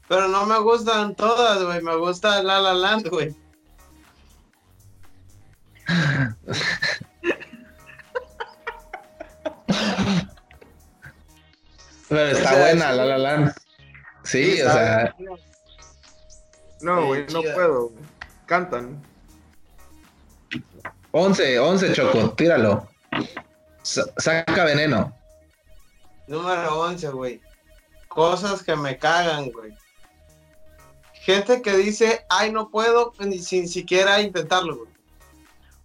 Pero 0.08 0.28
no 0.28 0.46
me 0.46 0.60
gustan 0.60 1.16
todas, 1.16 1.64
güey. 1.64 1.82
Me 1.82 1.96
gusta 1.96 2.44
La 2.44 2.60
La 2.60 2.74
Land, 2.74 3.10
güey. 3.10 3.36
Pero 12.08 12.38
está 12.38 12.50
O 12.50 12.54
sea, 12.54 12.60
buena, 12.60 12.92
sí. 12.92 12.98
la 12.98 13.06
la 13.06 13.18
Land. 13.18 13.54
Sí, 14.24 14.62
o 14.62 14.72
sea, 14.72 15.14
bien. 15.18 15.32
No, 16.82 17.08
güey, 17.08 17.26
no 17.34 17.42
puedo. 17.42 17.92
Cantan. 18.46 19.02
11, 21.18 21.60
11, 21.60 21.94
Choco, 21.94 22.32
tíralo. 22.32 22.90
Sa- 23.84 24.04
saca 24.18 24.66
veneno. 24.66 25.16
Número 26.28 26.82
11, 26.82 27.08
güey. 27.12 27.42
Cosas 28.10 28.62
que 28.62 28.76
me 28.76 28.98
cagan, 28.98 29.50
güey. 29.50 29.74
Gente 31.14 31.62
que 31.62 31.78
dice, 31.78 32.26
ay, 32.30 32.52
no 32.52 32.70
puedo, 32.70 33.14
ni 33.20 33.40
sin 33.40 33.70
siquiera 33.70 34.20
intentarlo, 34.20 34.76
güey. 34.76 34.90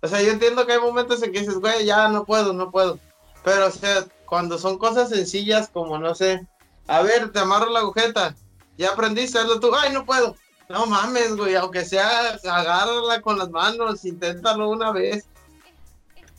O 0.02 0.08
sea, 0.08 0.20
yo 0.20 0.32
entiendo 0.32 0.66
que 0.66 0.72
hay 0.72 0.80
momentos 0.80 1.22
en 1.22 1.30
que 1.30 1.40
dices, 1.40 1.60
güey, 1.60 1.84
ya 1.84 2.08
no 2.08 2.24
puedo, 2.24 2.52
no 2.52 2.72
puedo. 2.72 2.98
Pero, 3.44 3.68
o 3.68 3.70
sea, 3.70 4.06
cuando 4.26 4.58
son 4.58 4.78
cosas 4.78 5.10
sencillas 5.10 5.68
como, 5.72 5.96
no 5.96 6.12
sé, 6.16 6.44
a 6.88 7.02
ver, 7.02 7.30
te 7.30 7.38
amarro 7.38 7.70
la 7.70 7.80
agujeta, 7.80 8.34
ya 8.76 8.90
aprendiste, 8.90 9.38
hazlo 9.38 9.60
tú, 9.60 9.72
ay, 9.76 9.92
no 9.92 10.04
puedo. 10.04 10.34
No 10.70 10.86
mames, 10.86 11.34
güey, 11.36 11.56
aunque 11.56 11.84
sea, 11.84 12.38
agárrala 12.48 13.20
con 13.20 13.36
las 13.36 13.50
manos, 13.50 14.04
inténtalo 14.04 14.70
una 14.70 14.92
vez. 14.92 15.26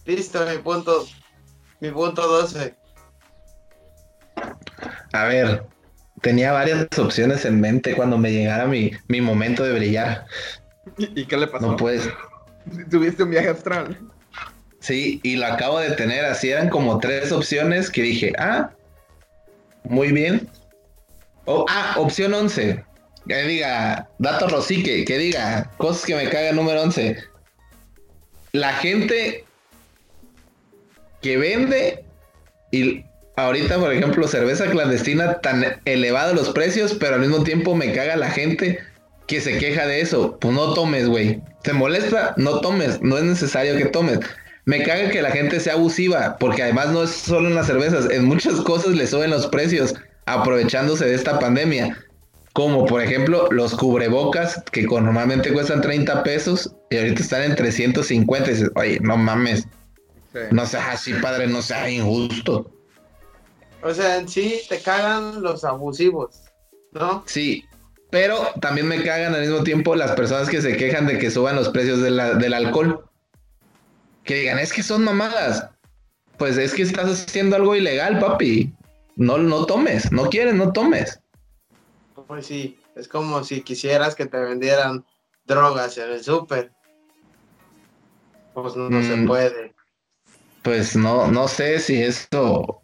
Listo, 0.06 0.46
mi 0.50 0.58
punto, 0.60 1.06
mi 1.82 1.91
punto 1.91 2.26
12. 2.26 2.74
A 5.12 5.26
ver, 5.26 5.65
tenía 6.22 6.54
varias 6.54 6.88
opciones 6.98 7.44
en 7.44 7.60
mente 7.60 7.94
cuando 7.94 8.17
me 8.17 8.32
llegara 8.32 8.67
mi, 8.67 8.91
mi 9.10 9.20
momento 9.20 9.63
de 9.65 9.74
brillar. 9.74 10.26
¿Y 10.98 11.26
qué 11.26 11.36
le 11.36 11.48
pasó? 11.48 11.67
No 11.67 11.76
puedes. 11.76 12.08
Tuviste 12.89 13.24
un 13.24 13.32
viaje 13.32 13.50
astral. 13.50 14.00
Sí, 14.80 15.20
y 15.24 15.36
lo 15.36 15.48
acabo 15.48 15.80
de 15.80 15.91
tener. 15.91 16.24
Así 16.24 16.50
eran 16.50 16.70
como 16.70 17.00
tres 17.00 17.34
opciones 17.34 17.89
que 17.89 18.02
dije, 18.02 18.32
ah, 18.39 18.72
muy 19.84 20.13
bien. 20.13 20.50
O- 21.44 21.65
ah, 21.67 21.96
opción 21.98 22.34
11. 22.34 22.86
Que 23.27 23.43
diga, 23.43 24.10
dato 24.19 24.47
Rosique, 24.47 25.05
que 25.05 25.17
diga, 25.17 25.69
cosas 25.77 26.05
que 26.05 26.15
me 26.15 26.29
cagan 26.29 26.55
número 26.55 26.81
11. 26.81 27.17
La 28.53 28.73
gente 28.73 29.45
que 31.21 31.38
vende 31.38 32.03
y 32.71 33.05
ahorita, 33.36 33.77
por 33.77 33.93
ejemplo, 33.93 34.27
cerveza 34.27 34.69
clandestina, 34.69 35.39
tan 35.39 35.79
elevados 35.86 36.36
los 36.36 36.49
precios, 36.49 36.95
pero 36.99 37.15
al 37.15 37.21
mismo 37.21 37.43
tiempo 37.43 37.75
me 37.75 37.93
caga 37.93 38.15
la 38.15 38.31
gente 38.31 38.79
que 39.27 39.39
se 39.39 39.57
queja 39.57 39.86
de 39.86 40.01
eso. 40.01 40.38
Pues 40.39 40.53
no 40.53 40.73
tomes, 40.73 41.07
güey. 41.07 41.41
¿Te 41.63 41.73
molesta? 41.73 42.34
No 42.38 42.60
tomes. 42.60 43.01
No 43.01 43.17
es 43.17 43.23
necesario 43.23 43.77
que 43.77 43.86
tomes. 43.86 44.19
Me 44.65 44.84
caga 44.84 45.10
que 45.10 45.21
la 45.21 45.31
gente 45.31 45.60
sea 45.60 45.73
abusiva, 45.73 46.38
porque 46.39 46.63
además 46.63 46.89
no 46.89 47.03
es 47.03 47.12
solo 47.12 47.47
en 47.47 47.55
las 47.55 47.67
cervezas, 47.67 48.10
en 48.12 48.25
muchas 48.25 48.62
cosas 48.62 48.93
le 48.93 49.07
suben 49.07 49.31
los 49.31 49.47
precios 49.47 49.95
aprovechándose 50.25 51.05
de 51.05 51.15
esta 51.15 51.39
pandemia. 51.39 51.97
Como 52.54 52.86
por 52.86 53.02
ejemplo 53.02 53.48
los 53.52 53.76
cubrebocas 53.76 54.62
que 54.72 54.84
normalmente 54.84 55.54
cuestan 55.54 55.80
30 55.82 56.22
pesos 56.24 56.76
y 56.90 56.98
ahorita 56.98 57.22
están 57.22 57.44
en 57.44 57.56
350. 57.56 58.50
Y 58.50 58.54
dices, 58.54 58.72
oye, 58.76 59.00
no 59.02 59.16
mames, 59.18 59.68
Sí. 60.34 60.40
no 60.52 60.66
seas 60.66 60.86
así, 60.90 61.14
padre, 61.16 61.48
no 61.48 61.62
seas 61.62 61.90
injusto. 61.90 62.70
O 63.84 63.94
sea, 63.94 64.18
en 64.18 64.28
sí 64.28 64.62
te 64.70 64.80
cagan 64.80 65.42
los 65.42 65.64
abusivos, 65.64 66.42
¿no? 66.92 67.24
Sí, 67.26 67.66
pero 68.10 68.48
también 68.60 68.88
me 68.88 69.02
cagan 69.04 69.34
al 69.34 69.42
mismo 69.42 69.64
tiempo 69.64 69.96
las 69.96 70.12
personas 70.12 70.50
que 70.50 70.62
se 70.62 70.76
quejan 70.78 71.08
de 71.08 71.18
que 71.18 71.32
suban 71.32 71.56
los 71.56 71.70
precios 71.70 72.02
de 72.02 72.12
la- 72.12 72.34
del 72.36 72.54
alcohol. 72.54 73.06
Que 74.24 74.36
digan, 74.36 74.60
es 74.60 74.72
que 74.74 74.84
son 74.84 75.04
mamadas. 75.04 75.68
Pues 76.38 76.58
es 76.58 76.74
que 76.74 76.82
estás 76.84 77.10
haciendo 77.28 77.56
algo 77.56 77.76
ilegal, 77.76 78.20
papi. 78.20 78.74
No, 79.16 79.38
no 79.38 79.66
tomes, 79.66 80.12
no 80.12 80.30
quieres, 80.30 80.54
no 80.54 80.72
tomes. 80.74 81.20
Pues 82.32 82.48
sí, 82.48 82.80
es 82.96 83.10
como 83.10 83.44
si 83.44 83.62
quisieras 83.62 84.15
que 84.15 84.26
te 84.26 84.39
vendieran 84.39 85.06
drogas 85.44 85.98
en 85.98 86.12
el 86.12 86.24
súper. 86.24 86.72
Pues 88.54 88.74
no, 88.78 89.04
se 89.04 89.17
Mm. 89.17 89.28
puede. 89.28 89.76
Pues 90.63 90.96
no, 90.96 91.28
no 91.28 91.50
sé 91.50 91.78
si 91.80 92.02
esto, 92.02 92.80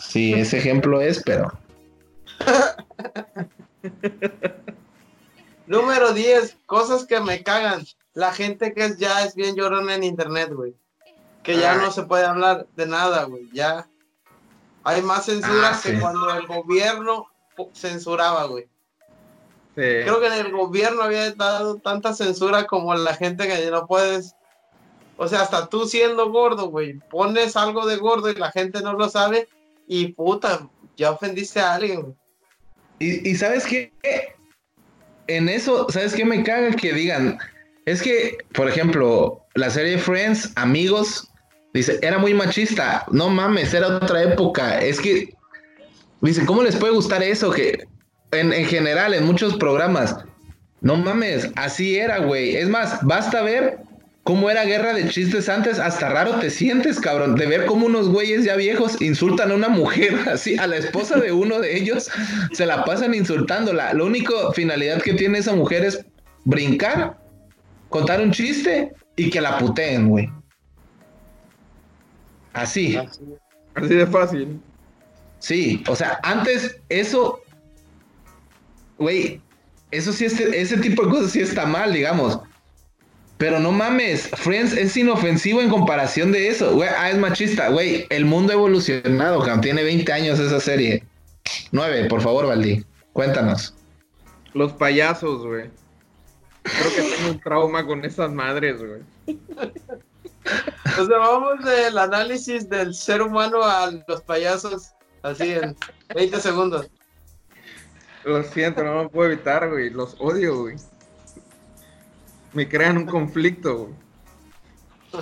si 0.00 0.34
ese 0.34 0.58
ejemplo 0.58 1.00
es, 1.00 1.22
pero 1.22 1.48
Número 5.68 6.12
10, 6.12 6.56
cosas 6.66 7.04
que 7.04 7.20
me 7.20 7.44
cagan. 7.44 7.84
La 8.14 8.32
gente 8.32 8.74
que 8.74 8.84
es, 8.86 8.98
ya 8.98 9.22
es 9.24 9.36
bien 9.36 9.54
llorona 9.54 9.94
en 9.94 10.02
internet, 10.02 10.52
güey. 10.52 10.74
Que 11.44 11.56
ya 11.56 11.74
Ay. 11.74 11.78
no 11.82 11.92
se 11.92 12.02
puede 12.02 12.24
hablar 12.24 12.66
de 12.74 12.86
nada, 12.88 13.22
güey. 13.26 13.48
Ya 13.52 13.88
hay 14.82 15.02
más 15.02 15.26
censura 15.26 15.70
Ah, 15.70 15.80
que 15.80 15.94
sí. 15.94 16.00
cuando 16.00 16.34
el 16.34 16.48
gobierno 16.48 17.28
censuraba, 17.74 18.46
güey. 18.46 18.68
Sí. 19.78 19.84
Creo 20.02 20.18
que 20.18 20.26
en 20.26 20.46
el 20.46 20.50
gobierno 20.50 21.02
había 21.02 21.30
dado 21.34 21.76
tanta 21.76 22.12
censura 22.12 22.66
como 22.66 22.96
la 22.96 23.14
gente 23.14 23.46
que 23.46 23.70
no 23.70 23.86
puedes. 23.86 24.34
O 25.16 25.28
sea, 25.28 25.42
hasta 25.42 25.68
tú 25.68 25.86
siendo 25.86 26.32
gordo, 26.32 26.68
güey, 26.68 26.98
pones 27.10 27.56
algo 27.56 27.86
de 27.86 27.94
gordo 27.94 28.28
y 28.28 28.34
la 28.34 28.50
gente 28.50 28.80
no 28.80 28.94
lo 28.94 29.08
sabe 29.08 29.46
y 29.86 30.08
puta, 30.08 30.68
ya 30.96 31.12
ofendiste 31.12 31.60
a 31.60 31.74
alguien, 31.74 32.02
güey. 32.02 32.14
Y, 32.98 33.30
y 33.30 33.36
¿sabes 33.36 33.64
qué? 33.66 33.92
En 35.28 35.48
eso, 35.48 35.86
¿sabes 35.90 36.12
qué 36.12 36.24
me 36.24 36.42
caga? 36.42 36.72
Que 36.72 36.92
digan, 36.92 37.38
Es 37.84 38.02
que, 38.02 38.36
por 38.54 38.68
ejemplo, 38.68 39.44
la 39.54 39.70
serie 39.70 39.96
Friends, 39.96 40.52
amigos, 40.56 41.30
dice, 41.72 42.00
era 42.02 42.18
muy 42.18 42.34
machista. 42.34 43.06
No 43.12 43.30
mames, 43.30 43.72
era 43.72 43.86
otra 43.86 44.24
época. 44.24 44.80
Es 44.80 45.00
que, 45.00 45.32
dice, 46.20 46.44
¿cómo 46.46 46.64
les 46.64 46.74
puede 46.74 46.94
gustar 46.94 47.22
eso? 47.22 47.52
Que 47.52 47.86
en, 48.32 48.52
en 48.52 48.66
general, 48.66 49.14
en 49.14 49.24
muchos 49.24 49.56
programas, 49.56 50.16
no 50.80 50.96
mames, 50.96 51.50
así 51.56 51.96
era, 51.96 52.18
güey. 52.18 52.56
Es 52.56 52.68
más, 52.68 52.98
basta 53.02 53.42
ver 53.42 53.78
cómo 54.28 54.50
era 54.50 54.64
guerra 54.64 54.92
de 54.92 55.08
chistes 55.08 55.48
antes, 55.48 55.78
hasta 55.78 56.10
raro 56.10 56.38
te 56.38 56.50
sientes, 56.50 57.00
cabrón, 57.00 57.34
de 57.36 57.46
ver 57.46 57.64
cómo 57.64 57.86
unos 57.86 58.10
güeyes 58.10 58.44
ya 58.44 58.56
viejos 58.56 59.00
insultan 59.00 59.50
a 59.50 59.54
una 59.54 59.70
mujer, 59.70 60.18
así, 60.30 60.58
a 60.58 60.66
la 60.66 60.76
esposa 60.76 61.18
de 61.18 61.32
uno 61.32 61.60
de 61.60 61.76
ellos, 61.78 62.10
se 62.52 62.66
la 62.66 62.84
pasan 62.84 63.14
insultándola. 63.14 63.94
La 63.94 64.04
única 64.04 64.34
finalidad 64.52 65.00
que 65.00 65.14
tiene 65.14 65.38
esa 65.38 65.54
mujer 65.54 65.84
es 65.84 66.04
brincar, 66.44 67.16
contar 67.88 68.20
un 68.20 68.30
chiste 68.30 68.92
y 69.16 69.30
que 69.30 69.40
la 69.40 69.56
puteen, 69.58 70.08
güey. 70.10 70.30
Así. 72.52 72.98
Así 73.74 73.94
de 73.94 74.06
fácil. 74.06 74.60
Sí, 75.38 75.82
o 75.88 75.96
sea, 75.96 76.20
antes 76.22 76.76
eso, 76.88 77.40
güey, 78.98 79.40
eso 79.90 80.12
sí, 80.12 80.26
este, 80.26 80.60
ese 80.60 80.76
tipo 80.78 81.04
de 81.04 81.10
cosas 81.10 81.32
sí 81.32 81.40
está 81.40 81.66
mal, 81.66 81.92
digamos. 81.92 82.38
Pero 83.38 83.60
no 83.60 83.70
mames, 83.70 84.28
Friends 84.34 84.72
es 84.72 84.96
inofensivo 84.96 85.60
en 85.60 85.70
comparación 85.70 86.32
de 86.32 86.48
eso. 86.48 86.74
Güey, 86.74 86.88
ah, 86.88 87.10
es 87.10 87.18
machista. 87.18 87.68
Güey, 87.68 88.06
el 88.10 88.24
mundo 88.24 88.52
ha 88.52 88.56
evolucionado, 88.56 89.38
cabrón. 89.38 89.60
Tiene 89.60 89.84
20 89.84 90.12
años 90.12 90.40
esa 90.40 90.58
serie. 90.58 91.04
9, 91.70 92.06
por 92.06 92.20
favor, 92.20 92.46
Valdi. 92.46 92.84
Cuéntanos. 93.12 93.74
Los 94.54 94.72
payasos, 94.72 95.46
güey. 95.46 95.70
Creo 96.62 96.94
que 96.94 97.16
tengo 97.16 97.30
un 97.30 97.40
trauma 97.40 97.86
con 97.86 98.04
esas 98.04 98.32
madres, 98.32 98.78
güey. 98.78 99.38
O 100.98 101.06
sea, 101.06 101.18
vamos 101.18 101.64
del 101.64 101.96
análisis 101.96 102.68
del 102.68 102.92
ser 102.94 103.22
humano 103.22 103.62
a 103.62 103.90
los 104.08 104.22
payasos 104.22 104.90
así 105.22 105.52
en 105.52 105.76
20 106.14 106.40
segundos. 106.40 106.90
Lo 108.28 108.42
siento, 108.44 108.84
no 108.84 109.02
me 109.02 109.08
puedo 109.08 109.32
evitar, 109.32 109.68
güey. 109.68 109.90
Los 109.90 110.16
odio, 110.20 110.60
güey 110.62 110.76
me 112.52 112.68
crean 112.68 112.96
un 112.98 113.06
conflicto. 113.06 113.90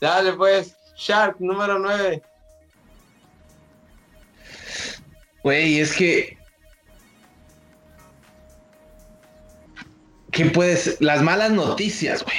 Dale, 0.00 0.32
pues, 0.32 0.76
Shark, 0.96 1.36
número 1.38 1.78
9. 1.78 2.22
Güey, 5.42 5.80
es 5.80 5.94
que. 5.94 6.38
¿Qué 10.32 10.46
puedes? 10.46 11.00
Las 11.00 11.22
malas 11.22 11.50
noticias, 11.52 12.24
güey. 12.24 12.36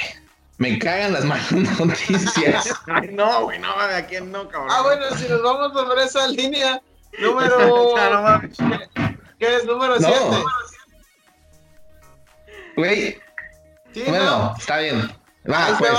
Me 0.58 0.78
cagan 0.78 1.12
las 1.12 1.24
malas 1.24 1.50
noticias. 1.80 2.68
Ay, 2.86 3.08
no, 3.12 3.44
güey, 3.44 3.58
no, 3.58 3.70
¿a 3.70 4.02
quién 4.02 4.30
no, 4.30 4.48
cabrón? 4.48 4.70
Ah, 4.70 4.82
bueno, 4.82 5.06
si 5.16 5.28
nos 5.28 5.42
vamos 5.42 5.72
por 5.72 5.98
esa 5.98 6.28
línea, 6.28 6.82
número. 7.18 7.94
¿Qué 9.38 9.56
es? 9.56 9.64
Número 9.64 9.96
7. 9.98 10.14
Güey. 12.76 13.20
bueno, 14.06 14.54
está 14.58 14.78
bien. 14.78 15.10
Va, 15.50 15.76
pues. 15.78 15.92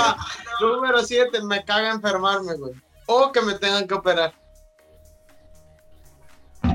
Número 0.60 1.02
7, 1.02 1.42
me 1.42 1.64
caga 1.64 1.90
enfermarme, 1.90 2.54
güey. 2.54 2.74
O 3.06 3.30
que 3.32 3.42
me 3.42 3.54
tengan 3.54 3.86
que 3.86 3.94
operar. 3.94 4.32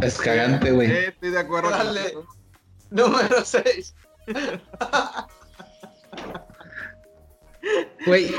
Es 0.01 0.17
cagante, 0.17 0.71
güey. 0.71 0.91
estoy 0.91 1.31
de 1.31 1.39
acuerdo. 1.39 1.71
Dale. 1.71 2.13
Número 2.89 3.43
6. 3.43 3.95
Güey. 8.05 8.35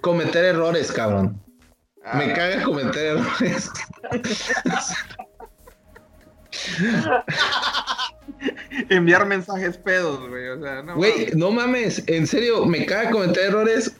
Cometer 0.00 0.44
errores, 0.44 0.92
cabrón. 0.92 1.42
me 2.14 2.32
ah. 2.32 2.34
caga 2.34 2.62
cometer 2.62 3.16
errores. 3.16 3.70
Enviar 8.90 9.26
mensajes 9.26 9.76
pedos, 9.76 10.28
güey. 10.28 10.48
O 10.48 10.60
sea, 10.60 10.82
no. 10.82 10.96
Güey, 10.96 11.30
no 11.34 11.50
mames. 11.50 12.02
En 12.06 12.26
serio, 12.26 12.66
me 12.66 12.86
caga 12.86 13.10
cometer 13.10 13.44
errores. 13.46 13.96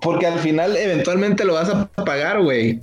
Porque 0.00 0.26
al 0.26 0.38
final, 0.40 0.76
eventualmente 0.76 1.44
lo 1.44 1.54
vas 1.54 1.70
a 1.70 1.86
pagar, 2.04 2.42
güey. 2.42 2.82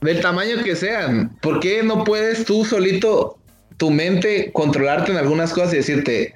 Del 0.00 0.20
tamaño 0.20 0.62
que 0.62 0.76
sean. 0.76 1.36
¿Por 1.40 1.60
qué 1.60 1.82
no 1.82 2.04
puedes 2.04 2.44
tú 2.44 2.64
solito, 2.64 3.38
tu 3.76 3.90
mente, 3.90 4.50
controlarte 4.52 5.12
en 5.12 5.18
algunas 5.18 5.52
cosas 5.52 5.74
y 5.74 5.78
decirte, 5.78 6.34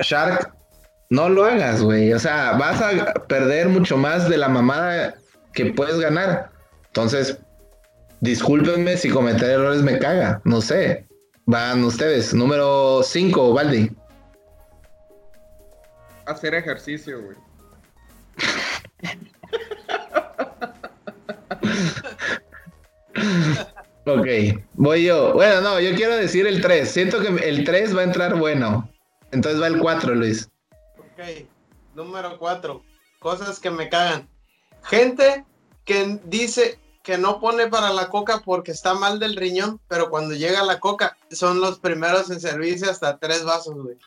Shark, 0.00 0.54
no 1.10 1.28
lo 1.28 1.44
hagas, 1.44 1.82
güey? 1.82 2.12
O 2.12 2.18
sea, 2.18 2.52
vas 2.52 2.80
a 2.80 3.14
perder 3.26 3.68
mucho 3.68 3.96
más 3.96 4.28
de 4.28 4.36
la 4.36 4.48
mamada 4.48 5.14
que 5.52 5.66
puedes 5.66 5.98
ganar. 5.98 6.50
Entonces, 6.86 7.38
discúlpenme 8.24 8.96
si 8.96 9.10
cometer 9.10 9.50
errores 9.50 9.82
me 9.82 9.98
caga. 9.98 10.40
No 10.44 10.62
sé. 10.62 11.06
Van 11.46 11.84
ustedes. 11.84 12.32
Número 12.32 13.02
5, 13.02 13.52
Valdi. 13.52 13.90
Hacer 16.26 16.54
ejercicio, 16.54 17.20
güey. 17.22 17.36
ok, 24.06 24.26
voy 24.72 25.04
yo. 25.04 25.34
Bueno, 25.34 25.60
no, 25.60 25.78
yo 25.80 25.94
quiero 25.94 26.16
decir 26.16 26.46
el 26.46 26.62
3. 26.62 26.90
Siento 26.90 27.20
que 27.20 27.28
el 27.46 27.64
3 27.64 27.94
va 27.94 28.00
a 28.00 28.04
entrar 28.04 28.36
bueno. 28.36 28.90
Entonces 29.32 29.60
va 29.60 29.66
el 29.66 29.78
4, 29.78 30.14
Luis. 30.14 30.48
Ok, 30.98 31.20
número 31.94 32.38
4. 32.38 32.82
Cosas 33.18 33.60
que 33.60 33.70
me 33.70 33.90
cagan. 33.90 34.26
Gente 34.84 35.44
que 35.84 36.18
dice, 36.24 36.78
que 37.04 37.18
no 37.18 37.38
pone 37.38 37.68
para 37.68 37.92
la 37.92 38.08
coca 38.08 38.40
porque 38.44 38.72
está 38.72 38.94
mal 38.94 39.20
del 39.20 39.36
riñón, 39.36 39.78
pero 39.88 40.08
cuando 40.08 40.34
llega 40.34 40.64
la 40.64 40.80
coca 40.80 41.16
son 41.30 41.60
los 41.60 41.78
primeros 41.78 42.30
en 42.30 42.40
servirse 42.40 42.86
hasta 42.86 43.18
tres 43.18 43.44
vasos, 43.44 43.74
güey. 43.74 43.98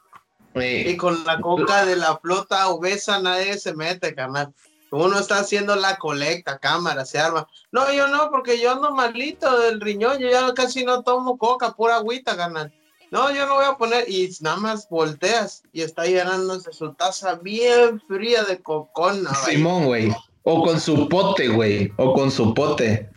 Y 0.89 0.97
con 0.97 1.23
la 1.23 1.39
coca 1.39 1.85
de 1.85 1.95
la 1.95 2.17
flota 2.17 2.67
obesa 2.69 3.21
nadie 3.21 3.59
se 3.59 3.75
mete, 3.75 4.15
carnal. 4.15 4.51
Uno 4.89 5.19
está 5.19 5.39
haciendo 5.39 5.75
la 5.75 5.97
colecta, 5.97 6.57
cámara, 6.57 7.05
se 7.05 7.19
arma. 7.19 7.47
No, 7.71 7.91
yo 7.93 8.07
no, 8.07 8.31
porque 8.31 8.59
yo 8.59 8.71
ando 8.71 8.95
malito 8.95 9.59
del 9.59 9.79
riñón, 9.79 10.17
yo 10.17 10.29
ya 10.31 10.51
casi 10.55 10.83
no 10.83 11.03
tomo 11.03 11.37
coca, 11.37 11.73
pura 11.73 11.97
agüita, 11.97 12.35
carnal. 12.35 12.73
No, 13.11 13.31
yo 13.31 13.45
no 13.45 13.55
voy 13.55 13.65
a 13.65 13.77
poner, 13.77 14.09
y 14.09 14.35
nada 14.41 14.57
más 14.57 14.89
volteas 14.89 15.61
y 15.71 15.81
está 15.81 16.05
llenándose 16.05 16.73
su 16.73 16.93
taza 16.93 17.35
bien 17.35 18.01
fría 18.01 18.43
de 18.43 18.61
cocona. 18.61 19.33
Simón, 19.35 19.85
güey. 19.85 20.15
O 20.49 20.63
con 20.63 20.79
su 20.79 21.09
pote, 21.09 21.49
güey. 21.49 21.91
O 21.97 22.13
con 22.13 22.31
su 22.31 22.53
pote. 22.53 23.09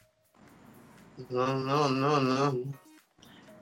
No, 1.28 1.54
no, 1.54 1.88
no, 1.88 2.20
no. 2.20 2.58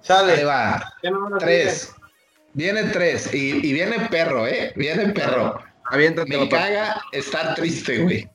Sale. 0.00 0.32
Ahí 0.32 0.44
va. 0.44 0.94
Tres. 1.38 1.94
Viene 2.54 2.84
tres. 2.84 3.28
Y, 3.34 3.60
viene 3.74 4.08
perro, 4.08 4.46
¿eh? 4.46 4.72
Viene 4.74 5.10
perro. 5.10 5.60
Me 6.28 6.48
caga 6.48 6.98
estar 7.12 7.54
triste, 7.56 7.98
güey. 7.98 8.26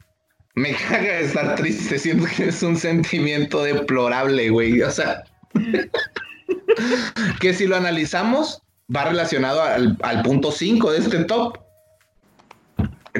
Me 0.53 0.75
caga 0.75 1.21
estar 1.21 1.55
triste. 1.55 1.97
Siento 1.97 2.27
que 2.37 2.49
es 2.49 2.61
un 2.61 2.77
sentimiento 2.77 3.63
deplorable, 3.63 4.51
güey. 4.51 4.83
O 4.83 4.91
sea. 4.91 5.23
que 7.41 7.55
si 7.55 7.65
lo 7.65 7.75
analizamos, 7.75 8.61
va 8.95 9.05
relacionado 9.05 9.63
al, 9.63 9.97
al 10.03 10.21
punto 10.21 10.51
5 10.51 10.91
de 10.91 10.99
este 10.99 11.23
top 11.23 11.62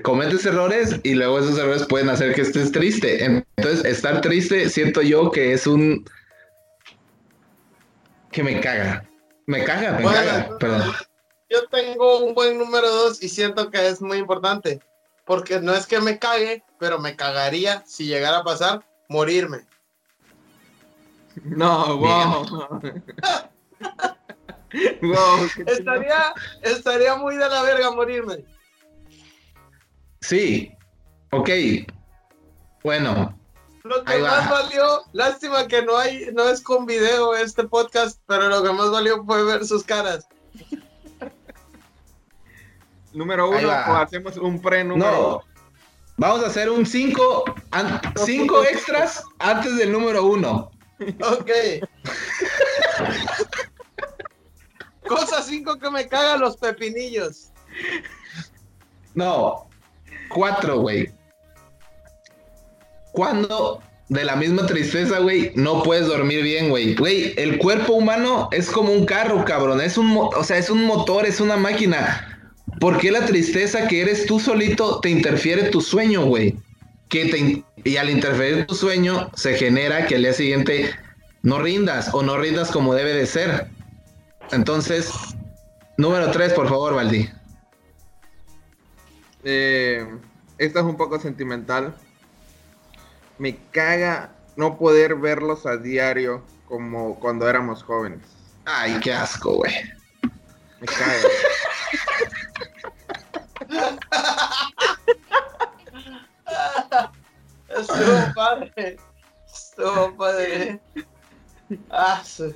cometes 0.02 0.46
errores 0.46 1.00
y 1.04 1.14
luego 1.14 1.40
esos 1.40 1.58
errores 1.58 1.86
pueden 1.86 2.10
hacer 2.10 2.34
que 2.34 2.42
estés 2.42 2.72
triste. 2.72 3.26
Entonces, 3.26 3.86
estar 3.86 4.22
triste 4.22 4.70
siento 4.70 5.02
yo 5.02 5.32
que 5.32 5.54
es 5.54 5.68
un... 5.68 6.06
que 8.32 8.44
me 8.44 8.60
caga. 8.60 9.08
Me 9.46 9.64
caga, 9.64 10.00
me 10.00 10.04
caga, 10.06 10.58
perdón. 10.58 10.94
Yo 11.50 11.68
tengo 11.68 12.26
un 12.26 12.34
buen 12.34 12.58
número 12.58 12.90
dos 12.90 13.22
y 13.22 13.30
siento 13.30 13.70
que 13.70 13.88
es 13.88 14.02
muy 14.02 14.18
importante. 14.18 14.80
Porque 15.26 15.60
no 15.60 15.74
es 15.74 15.86
que 15.86 16.02
me 16.02 16.18
cague, 16.18 16.64
pero 16.80 17.00
me 17.00 17.16
cagaría 17.16 17.84
si 17.86 18.08
llegara 18.08 18.40
a 18.40 18.44
pasar 18.44 18.84
morirme. 19.08 19.66
No, 21.44 21.98
wow. 21.98 22.46
wow 25.02 25.50
estaría, 25.68 26.34
estaría 26.62 27.16
muy 27.16 27.38
de 27.38 27.48
la 27.48 27.62
verga 27.64 27.92
morirme. 27.92 28.44
Sí, 30.24 30.72
ok. 31.32 31.50
Bueno. 32.82 33.38
Lo 33.84 34.06
que 34.06 34.20
más 34.20 34.50
valió, 34.50 35.04
lástima 35.12 35.68
que 35.68 35.82
no 35.82 35.98
hay, 35.98 36.30
no 36.34 36.48
es 36.48 36.62
con 36.62 36.86
video 36.86 37.36
este 37.36 37.66
podcast, 37.66 38.22
pero 38.26 38.48
lo 38.48 38.64
que 38.64 38.72
más 38.72 38.90
valió 38.90 39.22
fue 39.26 39.44
ver 39.44 39.66
sus 39.66 39.84
caras. 39.84 40.26
número 43.14 43.50
uno, 43.50 43.68
o 43.68 43.96
hacemos 43.98 44.38
un 44.38 44.62
pre-número. 44.62 45.12
No. 45.12 45.44
Vamos 46.16 46.42
a 46.46 46.48
hacer 46.48 46.70
un 46.70 46.86
cinco, 46.86 47.44
cinco 48.24 48.64
extras 48.64 49.26
antes 49.40 49.76
del 49.76 49.92
número 49.92 50.26
uno. 50.26 50.72
Ok. 51.20 51.52
Cosa 55.06 55.42
cinco 55.42 55.78
que 55.78 55.90
me 55.90 56.08
cagan 56.08 56.40
los 56.40 56.56
pepinillos. 56.56 57.52
No, 59.14 59.68
cuatro, 60.34 60.80
güey. 60.80 61.10
Cuando 63.12 63.82
de 64.10 64.24
la 64.26 64.36
misma 64.36 64.65
tristeza, 64.65 65.19
güey, 65.19 65.52
no 65.56 65.84
puedes 65.84 66.08
dormir 66.08 66.43
bien, 66.43 66.69
güey. 66.69 66.96
Güey, 66.96 67.34
el 67.38 67.58
cuerpo 67.58 67.93
humano 67.93 68.50
es 68.52 68.69
como 68.69 68.91
un 68.91 69.06
carro, 69.06 69.46
cabrón. 69.46 69.82
Es 69.82 69.98
un, 69.98 70.15
o 70.17 70.43
sea, 70.43 70.58
es 70.58 70.69
un 70.69 70.86
motor, 70.86 71.26
es 71.26 71.39
una 71.39 71.58
máquina. 71.58 72.30
¿Por 72.80 72.98
qué 72.98 73.12
la 73.12 73.26
tristeza 73.26 73.88
que 73.88 74.02
eres 74.02 74.26
tú 74.26 74.39
solito 74.39 75.00
te 75.00 75.10
interfiere 75.10 75.69
tu 75.69 75.82
sueño, 75.82 76.26
güey? 76.26 76.56
Que 77.10 77.26
te 77.26 77.63
y 77.86 77.98
al 77.98 78.10
interferir 78.10 78.65
tu 78.65 78.76
sueño 78.76 79.30
se 79.36 79.56
genera 79.56 80.08
que 80.08 80.15
al 80.15 80.24
día 80.24 80.34
siguiente 80.34 80.89
no 81.41 81.60
rindas 81.60 82.10
o 82.13 82.24
no 82.24 82.38
rindas 82.38 82.72
como 82.72 82.93
debe 82.93 83.13
de 83.13 83.26
ser. 83.26 83.67
Entonces, 84.52 85.12
número 85.98 86.32
tres, 86.32 86.54
por 86.54 86.69
favor, 86.69 86.96
Valdi. 86.96 87.30
Eh, 89.44 90.08
esta 90.58 90.80
es 90.80 90.86
un 90.86 90.98
poco 90.98 91.20
sentimental. 91.20 91.96
Me 93.38 93.58
caga 93.72 94.36
no 94.56 94.78
poder 94.78 95.16
verlos 95.16 95.66
a 95.66 95.78
diario 95.78 96.44
como 96.68 97.20
cuando 97.20 97.50
éramos 97.50 97.84
jóvenes. 97.84 98.22
Ay, 98.66 99.00
qué 99.02 99.14
asco, 99.14 99.56
güey. 99.56 99.74
Me 100.80 100.88
caga. 100.88 101.20
Estuvo 107.70 108.34
padre. 108.36 108.98
Estuvo 109.54 110.16
padre. 110.16 110.80
Ah, 111.90 112.22
sí. 112.24 112.56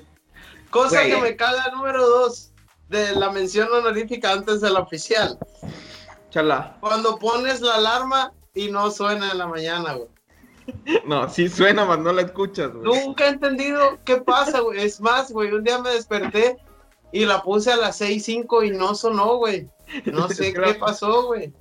Cosa 0.69 1.03
que 1.03 1.17
me 1.17 1.35
caga 1.35 1.71
número 1.71 2.07
dos 2.07 2.51
de 2.89 3.15
la 3.15 3.31
mención 3.31 3.71
honorífica 3.71 4.31
antes 4.31 4.61
de 4.61 4.69
la 4.69 4.79
oficial. 4.79 5.37
Chala. 6.37 6.77
Cuando 6.81 7.17
pones 7.17 7.61
la 7.61 7.75
alarma 7.75 8.31
y 8.53 8.69
no 8.69 8.91
suena 8.91 9.31
en 9.31 9.39
la 9.39 9.47
mañana, 9.47 9.93
güey. 9.93 10.07
No, 11.07 11.27
sí 11.29 11.49
suena, 11.49 11.83
mas 11.83 11.97
no 11.97 12.13
la 12.13 12.21
escuchas, 12.21 12.71
güey. 12.73 12.83
Nunca 12.85 13.25
he 13.25 13.29
entendido 13.29 13.97
qué 14.05 14.17
pasa, 14.17 14.59
güey. 14.59 14.81
Es 14.81 15.01
más, 15.01 15.31
güey, 15.31 15.51
un 15.51 15.63
día 15.63 15.79
me 15.79 15.89
desperté 15.89 16.57
y 17.11 17.25
la 17.25 17.41
puse 17.41 17.71
a 17.71 17.77
las 17.77 17.99
6.05 18.01 18.67
y 18.67 18.77
no 18.77 18.93
sonó, 18.93 19.37
güey. 19.37 19.67
No 20.05 20.29
sé 20.29 20.53
qué 20.53 20.75
pasó, 20.75 21.25
güey. 21.25 21.51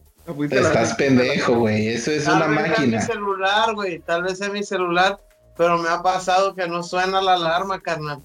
Estás 0.51 0.95
pendejo, 0.97 1.55
güey. 1.55 1.89
Eso 1.89 2.11
es 2.11 2.25
Tal 2.25 2.37
una 2.37 2.63
vez 2.63 2.79
es 2.79 2.87
mi 2.87 3.01
celular, 3.01 3.75
güey. 3.75 4.01
Tal 4.01 4.25
vez 4.25 4.43
es 4.43 4.53
mi 4.53 4.63
celular. 4.63 5.19
Pero 5.57 5.79
me 5.79 5.89
ha 5.89 6.03
pasado 6.03 6.55
que 6.55 6.69
no 6.69 6.83
suena 6.83 7.23
la 7.23 7.35
alarma, 7.35 7.81
carnal. 7.81 8.21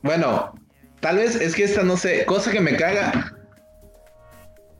Bueno, 0.00 0.54
tal 1.00 1.16
vez 1.16 1.36
es 1.36 1.54
que 1.54 1.64
esta 1.64 1.82
no 1.82 1.98
sé, 1.98 2.24
cosa 2.24 2.50
que 2.50 2.60
me 2.60 2.74
caga. 2.74 3.36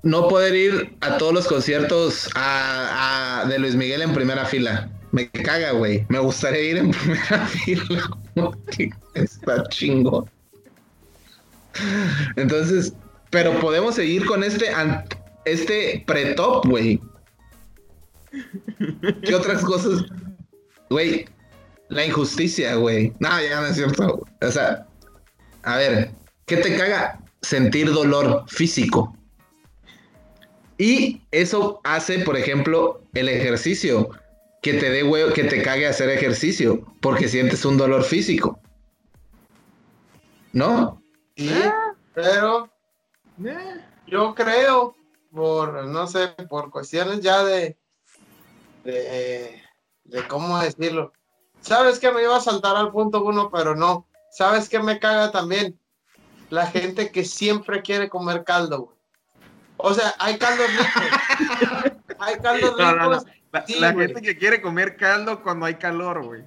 No 0.02 0.28
poder 0.28 0.54
ir 0.54 0.96
a 1.00 1.16
todos 1.18 1.32
los 1.32 1.46
conciertos 1.46 2.28
a- 2.34 3.44
de 3.48 3.58
Luis 3.58 3.74
Miguel 3.76 4.02
en 4.02 4.12
primera 4.12 4.44
fila. 4.44 4.90
Me 5.12 5.28
caga, 5.30 5.72
güey. 5.72 6.04
Me 6.08 6.18
gustaría 6.18 6.60
ir 6.62 6.76
en 6.78 6.90
primera 6.92 7.46
fila. 7.46 8.10
Está 9.14 9.62
chingo. 9.68 10.28
Entonces, 12.36 12.92
pero 13.30 13.58
podemos 13.60 13.94
seguir 13.94 14.24
con 14.26 14.42
este, 14.44 14.70
este 15.44 16.02
pre-top, 16.06 16.66
güey. 16.66 17.00
¿Qué 19.24 19.34
otras 19.34 19.62
cosas? 19.62 20.04
Güey, 20.90 21.26
la 21.88 22.04
injusticia, 22.06 22.74
güey. 22.76 23.12
No, 23.20 23.28
ya 23.40 23.60
no 23.60 23.66
es 23.66 23.76
cierto. 23.76 24.26
O 24.40 24.50
sea, 24.50 24.86
a 25.62 25.76
ver, 25.76 26.10
¿qué 26.46 26.56
te 26.58 26.76
caga? 26.76 27.20
Sentir 27.42 27.90
dolor 27.92 28.44
físico. 28.48 29.16
Y 30.82 31.22
eso 31.30 31.80
hace, 31.84 32.18
por 32.24 32.36
ejemplo, 32.36 33.02
el 33.14 33.28
ejercicio. 33.28 34.10
Que 34.62 34.74
te 34.74 34.90
dé 34.90 35.04
huevo, 35.04 35.32
que 35.32 35.44
te 35.44 35.62
cague 35.62 35.86
hacer 35.86 36.08
ejercicio. 36.08 36.84
Porque 37.00 37.28
sientes 37.28 37.64
un 37.64 37.76
dolor 37.76 38.02
físico. 38.02 38.58
¿No? 40.52 41.00
Sí, 41.36 41.54
pero 42.14 42.68
Eh, 43.44 43.80
yo 44.08 44.34
creo, 44.34 44.96
por, 45.30 45.86
no 45.86 46.08
sé, 46.08 46.28
por 46.50 46.70
cuestiones 46.70 47.20
ya 47.20 47.44
de, 47.44 47.78
de, 48.82 49.62
de 50.02 50.26
cómo 50.26 50.58
decirlo. 50.58 51.12
Sabes 51.60 52.00
que 52.00 52.10
me 52.10 52.22
iba 52.22 52.36
a 52.36 52.40
saltar 52.40 52.74
al 52.74 52.90
punto 52.90 53.22
uno, 53.22 53.52
pero 53.52 53.76
no. 53.76 54.08
¿Sabes 54.32 54.68
qué 54.68 54.80
me 54.80 54.98
caga 54.98 55.30
también? 55.30 55.78
La 56.50 56.66
gente 56.66 57.12
que 57.12 57.24
siempre 57.24 57.82
quiere 57.82 58.08
comer 58.08 58.42
caldo, 58.42 58.80
güey. 58.80 58.91
O 59.82 59.92
sea, 59.94 60.14
hay 60.18 60.38
caldos 60.38 60.66
ricos. 60.70 61.92
hay 62.18 62.36
caldos 62.36 62.74
No, 62.78 62.92
no, 62.92 62.96
no. 62.96 63.10
ricos. 63.10 63.26
La, 63.52 63.66
Sí, 63.66 63.78
la 63.80 63.92
güey. 63.92 64.06
gente 64.06 64.22
que 64.22 64.38
quiere 64.38 64.62
comer 64.62 64.96
caldo 64.96 65.42
cuando 65.42 65.66
hay 65.66 65.74
calor, 65.74 66.24
güey. 66.24 66.42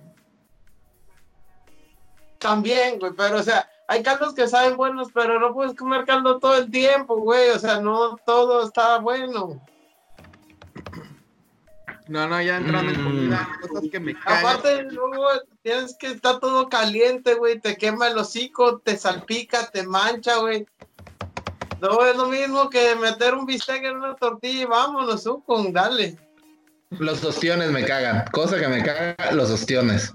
También, 2.40 3.00
güey, 3.00 3.12
pero 3.16 3.38
o 3.38 3.44
sea, 3.44 3.70
hay 3.88 4.04
caldos 4.04 4.34
que 4.34 4.48
saben 4.48 4.76
buenos, 4.78 5.10
pero 5.14 5.40
no 5.40 5.54
puedes 5.54 5.76
comer 5.76 6.06
caldo 6.06 6.40
todo 6.40 6.58
el 6.58 6.70
tiempo, 6.72 7.16
güey. 7.18 7.50
O 7.50 7.60
sea, 7.60 7.80
no 7.80 8.18
todo 8.26 8.66
está 8.66 8.98
bueno. 9.00 9.62
No, 12.08 12.28
no, 12.28 12.40
ya 12.42 12.58
entrando 12.58 12.92
en 12.92 13.02
Mm. 13.02 13.04
comida, 13.04 13.50
cosas 13.62 13.84
que 13.92 14.00
me 14.00 14.14
cagan. 14.20 14.46
Aparte, 14.46 14.84
luego 14.84 15.28
tienes 15.64 15.96
que 15.98 16.08
estar 16.08 16.40
todo 16.40 16.70
caliente, 16.70 17.34
güey. 17.34 17.60
Te 17.60 17.78
quema 17.78 18.08
el 18.08 18.18
hocico, 18.18 18.78
te 18.80 18.96
salpica, 18.98 19.68
te 19.72 19.84
mancha, 19.84 20.38
güey. 20.38 20.68
No 21.86 22.04
es 22.04 22.18
lo 22.18 22.28
mismo 22.30 22.68
que 22.68 22.96
meter 22.96 23.36
un 23.36 23.46
bistec 23.46 23.84
en 23.84 23.98
una 23.98 24.16
tortilla 24.16 24.64
y 24.64 24.66
vámonos, 24.66 25.30
con 25.46 25.72
dale. 25.72 26.18
Los 26.90 27.24
ostiones 27.24 27.70
me 27.70 27.86
cagan. 27.86 28.26
Cosa 28.32 28.60
que 28.60 28.68
me 28.68 28.82
caga, 28.84 29.16
los 29.34 29.52
ostiones. 29.52 30.12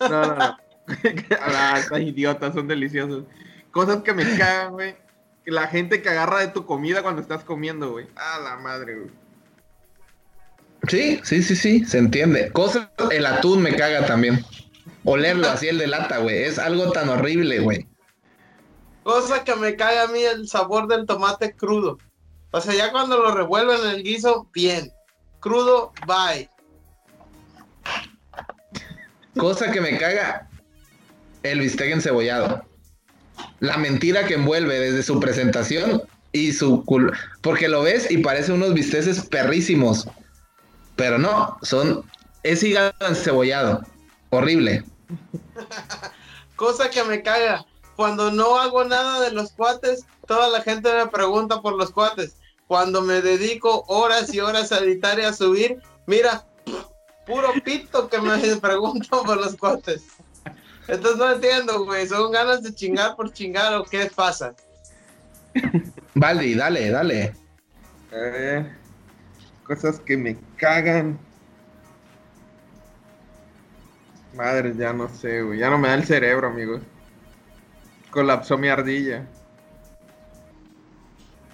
No, 0.00 0.08
no, 0.08 0.34
no. 0.34 0.56
ah, 1.40 1.76
estas 1.78 2.00
idiotas 2.00 2.52
son 2.54 2.68
deliciosos. 2.68 3.24
Cosas 3.70 4.02
que 4.02 4.12
me 4.12 4.36
cagan, 4.36 4.72
güey. 4.72 4.96
Que 5.46 5.50
La 5.50 5.66
gente 5.68 6.02
que 6.02 6.10
agarra 6.10 6.40
de 6.40 6.48
tu 6.48 6.66
comida 6.66 7.02
cuando 7.02 7.22
estás 7.22 7.42
comiendo, 7.42 7.92
güey. 7.92 8.06
A 8.14 8.38
la 8.40 8.56
madre, 8.56 8.96
güey. 8.96 9.10
Sí, 10.88 11.20
sí, 11.24 11.42
sí, 11.42 11.56
sí, 11.56 11.84
se 11.86 11.98
entiende. 11.98 12.52
Cosas, 12.52 12.88
el 13.10 13.24
atún 13.24 13.62
me 13.62 13.74
caga 13.74 14.04
también. 14.04 14.44
Olerlo 15.04 15.48
así, 15.48 15.68
el 15.68 15.78
de 15.78 15.86
lata, 15.86 16.18
güey. 16.18 16.42
Es 16.42 16.58
algo 16.58 16.92
tan 16.92 17.08
horrible, 17.08 17.60
güey. 17.60 17.86
Cosa 19.06 19.44
que 19.44 19.54
me 19.54 19.76
cae 19.76 20.00
a 20.00 20.08
mí 20.08 20.18
el 20.18 20.48
sabor 20.48 20.88
del 20.88 21.06
tomate 21.06 21.54
crudo. 21.54 21.96
O 22.50 22.60
sea, 22.60 22.74
ya 22.74 22.90
cuando 22.90 23.16
lo 23.16 23.32
revuelven 23.32 23.78
en 23.84 23.90
el 23.90 24.02
guiso, 24.02 24.50
bien. 24.52 24.90
Crudo, 25.38 25.92
bye. 26.08 26.50
Cosa 29.38 29.70
que 29.70 29.80
me 29.80 29.96
caga, 29.96 30.48
el 31.44 31.60
bistec 31.60 31.92
encebollado. 31.92 32.64
La 33.60 33.76
mentira 33.76 34.26
que 34.26 34.34
envuelve 34.34 34.80
desde 34.80 35.04
su 35.04 35.20
presentación 35.20 36.02
y 36.32 36.52
su 36.52 36.84
cul... 36.84 37.16
Porque 37.42 37.68
lo 37.68 37.82
ves 37.82 38.10
y 38.10 38.18
parece 38.18 38.50
unos 38.50 38.74
bisteces 38.74 39.24
perrísimos. 39.24 40.08
Pero 40.96 41.16
no, 41.16 41.56
son... 41.62 42.04
Es 42.42 42.60
hígado 42.64 42.92
encebollado. 43.08 43.86
Horrible. 44.30 44.82
Cosa 46.56 46.90
que 46.90 47.04
me 47.04 47.22
caga. 47.22 47.64
Cuando 47.96 48.30
no 48.30 48.58
hago 48.58 48.84
nada 48.84 49.20
de 49.20 49.32
los 49.32 49.52
cuates, 49.52 50.04
toda 50.26 50.48
la 50.48 50.60
gente 50.60 50.92
me 50.92 51.06
pregunta 51.06 51.62
por 51.62 51.74
los 51.74 51.90
cuates. 51.90 52.36
Cuando 52.66 53.00
me 53.00 53.22
dedico 53.22 53.84
horas 53.88 54.32
y 54.34 54.40
horas 54.40 54.70
a 54.70 54.78
editar 54.78 55.18
y 55.18 55.22
a 55.22 55.32
subir, 55.32 55.80
mira, 56.06 56.44
puro 57.26 57.48
pito 57.64 58.08
que 58.08 58.20
me 58.20 58.56
preguntan 58.60 59.22
por 59.24 59.38
los 59.38 59.56
cuates. 59.56 60.04
Entonces 60.88 61.16
no 61.16 61.32
entiendo, 61.32 61.84
güey. 61.84 62.06
¿Son 62.06 62.30
ganas 62.30 62.62
de 62.62 62.74
chingar 62.74 63.16
por 63.16 63.32
chingar 63.32 63.74
o 63.74 63.84
qué 63.84 64.10
pasa? 64.14 64.54
Valdi, 66.14 66.54
dale, 66.54 66.90
dale. 66.90 67.34
Eh, 68.12 68.72
cosas 69.64 70.00
que 70.00 70.16
me 70.16 70.36
cagan. 70.56 71.18
Madre, 74.34 74.74
ya 74.76 74.92
no 74.92 75.08
sé, 75.08 75.42
güey. 75.42 75.58
Ya 75.58 75.70
no 75.70 75.78
me 75.78 75.88
da 75.88 75.94
el 75.94 76.04
cerebro, 76.04 76.48
amigos. 76.48 76.82
Colapsó 78.16 78.56
mi 78.56 78.68
ardilla. 78.70 79.26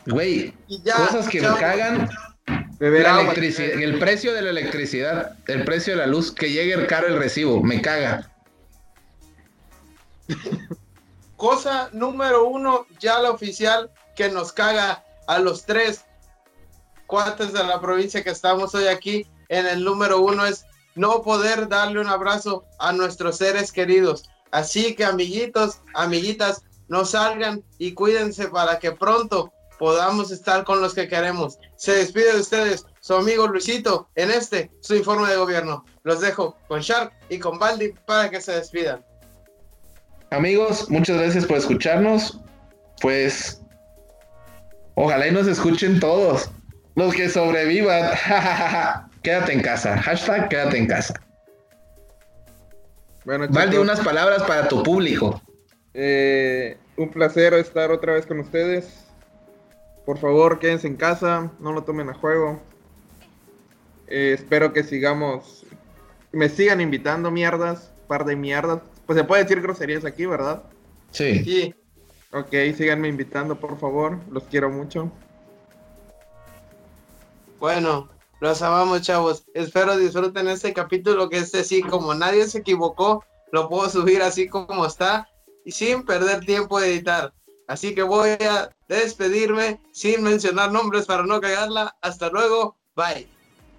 Güey, 0.06 0.54
cosas 0.96 1.28
que 1.28 1.40
me 1.40 1.48
cagan. 1.58 2.08
Beber 2.78 3.02
La 3.02 3.16
agua. 3.16 3.34
electrici- 3.34 3.82
el 3.82 3.98
precio 3.98 4.32
de 4.32 4.42
la 4.42 4.50
electricidad, 4.50 5.36
el 5.48 5.64
precio 5.64 5.94
de 5.94 5.98
la 5.98 6.06
luz, 6.06 6.30
que 6.30 6.52
llegue 6.52 6.86
caro 6.86 7.08
el 7.08 7.16
recibo, 7.18 7.60
me 7.64 7.82
caga. 7.82 8.30
Cosa 11.36 11.88
número 11.92 12.44
uno, 12.46 12.86
ya 13.00 13.18
la 13.18 13.32
oficial, 13.32 13.90
que 14.14 14.28
nos 14.30 14.52
caga 14.52 15.02
a 15.26 15.40
los 15.40 15.66
tres 15.66 16.04
cuates 17.08 17.52
de 17.52 17.64
la 17.64 17.80
provincia 17.80 18.22
que 18.22 18.30
estamos 18.30 18.72
hoy 18.76 18.86
aquí. 18.86 19.26
En 19.48 19.66
el 19.66 19.82
número 19.82 20.20
uno 20.20 20.46
es 20.46 20.64
no 20.94 21.22
poder 21.22 21.68
darle 21.68 22.00
un 22.00 22.06
abrazo 22.06 22.64
a 22.78 22.92
nuestros 22.92 23.38
seres 23.38 23.72
queridos. 23.72 24.30
Así 24.52 24.94
que 24.94 25.04
amiguitos, 25.04 25.80
amiguitas, 25.94 26.62
no 26.88 27.04
salgan 27.04 27.64
y 27.78 27.94
cuídense 27.94 28.48
para 28.48 28.78
que 28.78 28.92
pronto 28.92 29.52
podamos 29.78 30.30
estar 30.30 30.62
con 30.62 30.80
los 30.80 30.94
que 30.94 31.08
queremos. 31.08 31.58
Se 31.76 31.92
despide 31.92 32.34
de 32.34 32.40
ustedes 32.40 32.86
su 33.00 33.14
amigo 33.14 33.48
Luisito 33.48 34.08
en 34.14 34.30
este, 34.30 34.70
su 34.80 34.94
informe 34.94 35.28
de 35.28 35.36
gobierno. 35.36 35.84
Los 36.04 36.20
dejo 36.20 36.56
con 36.68 36.80
Shark 36.80 37.12
y 37.30 37.38
con 37.38 37.58
Baldi 37.58 37.92
para 38.06 38.30
que 38.30 38.40
se 38.40 38.52
despidan. 38.52 39.04
Amigos, 40.30 40.88
muchas 40.88 41.18
gracias 41.18 41.46
por 41.46 41.56
escucharnos. 41.56 42.38
Pues 43.00 43.60
ojalá 44.94 45.26
y 45.26 45.32
nos 45.32 45.46
escuchen 45.46 45.98
todos. 45.98 46.50
Los 46.94 47.14
que 47.14 47.28
sobrevivan. 47.28 48.12
quédate 49.22 49.52
en 49.52 49.62
casa. 49.62 49.96
Hashtag 50.00 50.48
quédate 50.48 50.76
en 50.76 50.86
casa. 50.86 51.14
Bueno, 53.24 53.46
Valdi, 53.48 53.76
unas 53.76 54.00
palabras 54.00 54.42
para 54.42 54.68
tu 54.68 54.82
público. 54.82 55.40
Eh, 55.94 56.76
un 56.96 57.10
placer 57.10 57.54
estar 57.54 57.90
otra 57.90 58.14
vez 58.14 58.26
con 58.26 58.40
ustedes. 58.40 59.04
Por 60.04 60.18
favor, 60.18 60.58
quédense 60.58 60.88
en 60.88 60.96
casa, 60.96 61.52
no 61.60 61.72
lo 61.72 61.84
tomen 61.84 62.08
a 62.08 62.14
juego. 62.14 62.60
Eh, 64.08 64.32
espero 64.34 64.72
que 64.72 64.82
sigamos, 64.82 65.64
me 66.32 66.48
sigan 66.48 66.80
invitando 66.80 67.30
mierdas, 67.30 67.92
par 68.08 68.24
de 68.24 68.34
mierdas. 68.34 68.80
Pues 69.06 69.18
se 69.18 69.24
puede 69.24 69.44
decir 69.44 69.60
groserías 69.62 70.04
aquí, 70.04 70.26
¿verdad? 70.26 70.64
Sí. 71.12 71.44
Sí. 71.44 71.74
Ok, 72.32 72.50
síganme 72.76 73.08
invitando, 73.08 73.60
por 73.60 73.78
favor. 73.78 74.18
Los 74.30 74.44
quiero 74.44 74.70
mucho. 74.70 75.12
Bueno, 77.60 78.08
los 78.42 78.60
amamos, 78.60 79.02
chavos. 79.02 79.44
Espero 79.54 79.96
disfruten 79.96 80.48
este 80.48 80.72
capítulo 80.72 81.28
que 81.28 81.38
este 81.38 81.62
sí, 81.62 81.80
como 81.80 82.12
nadie 82.12 82.48
se 82.48 82.58
equivocó, 82.58 83.24
lo 83.52 83.68
puedo 83.68 83.88
subir 83.88 84.20
así 84.20 84.48
como 84.48 84.84
está 84.84 85.28
y 85.64 85.70
sin 85.70 86.02
perder 86.02 86.44
tiempo 86.44 86.80
de 86.80 86.88
editar. 86.88 87.32
Así 87.68 87.94
que 87.94 88.02
voy 88.02 88.30
a 88.30 88.68
despedirme 88.88 89.80
sin 89.92 90.24
mencionar 90.24 90.72
nombres 90.72 91.06
para 91.06 91.22
no 91.22 91.40
cagarla. 91.40 91.96
Hasta 92.02 92.30
luego. 92.30 92.76
Bye. 92.96 93.28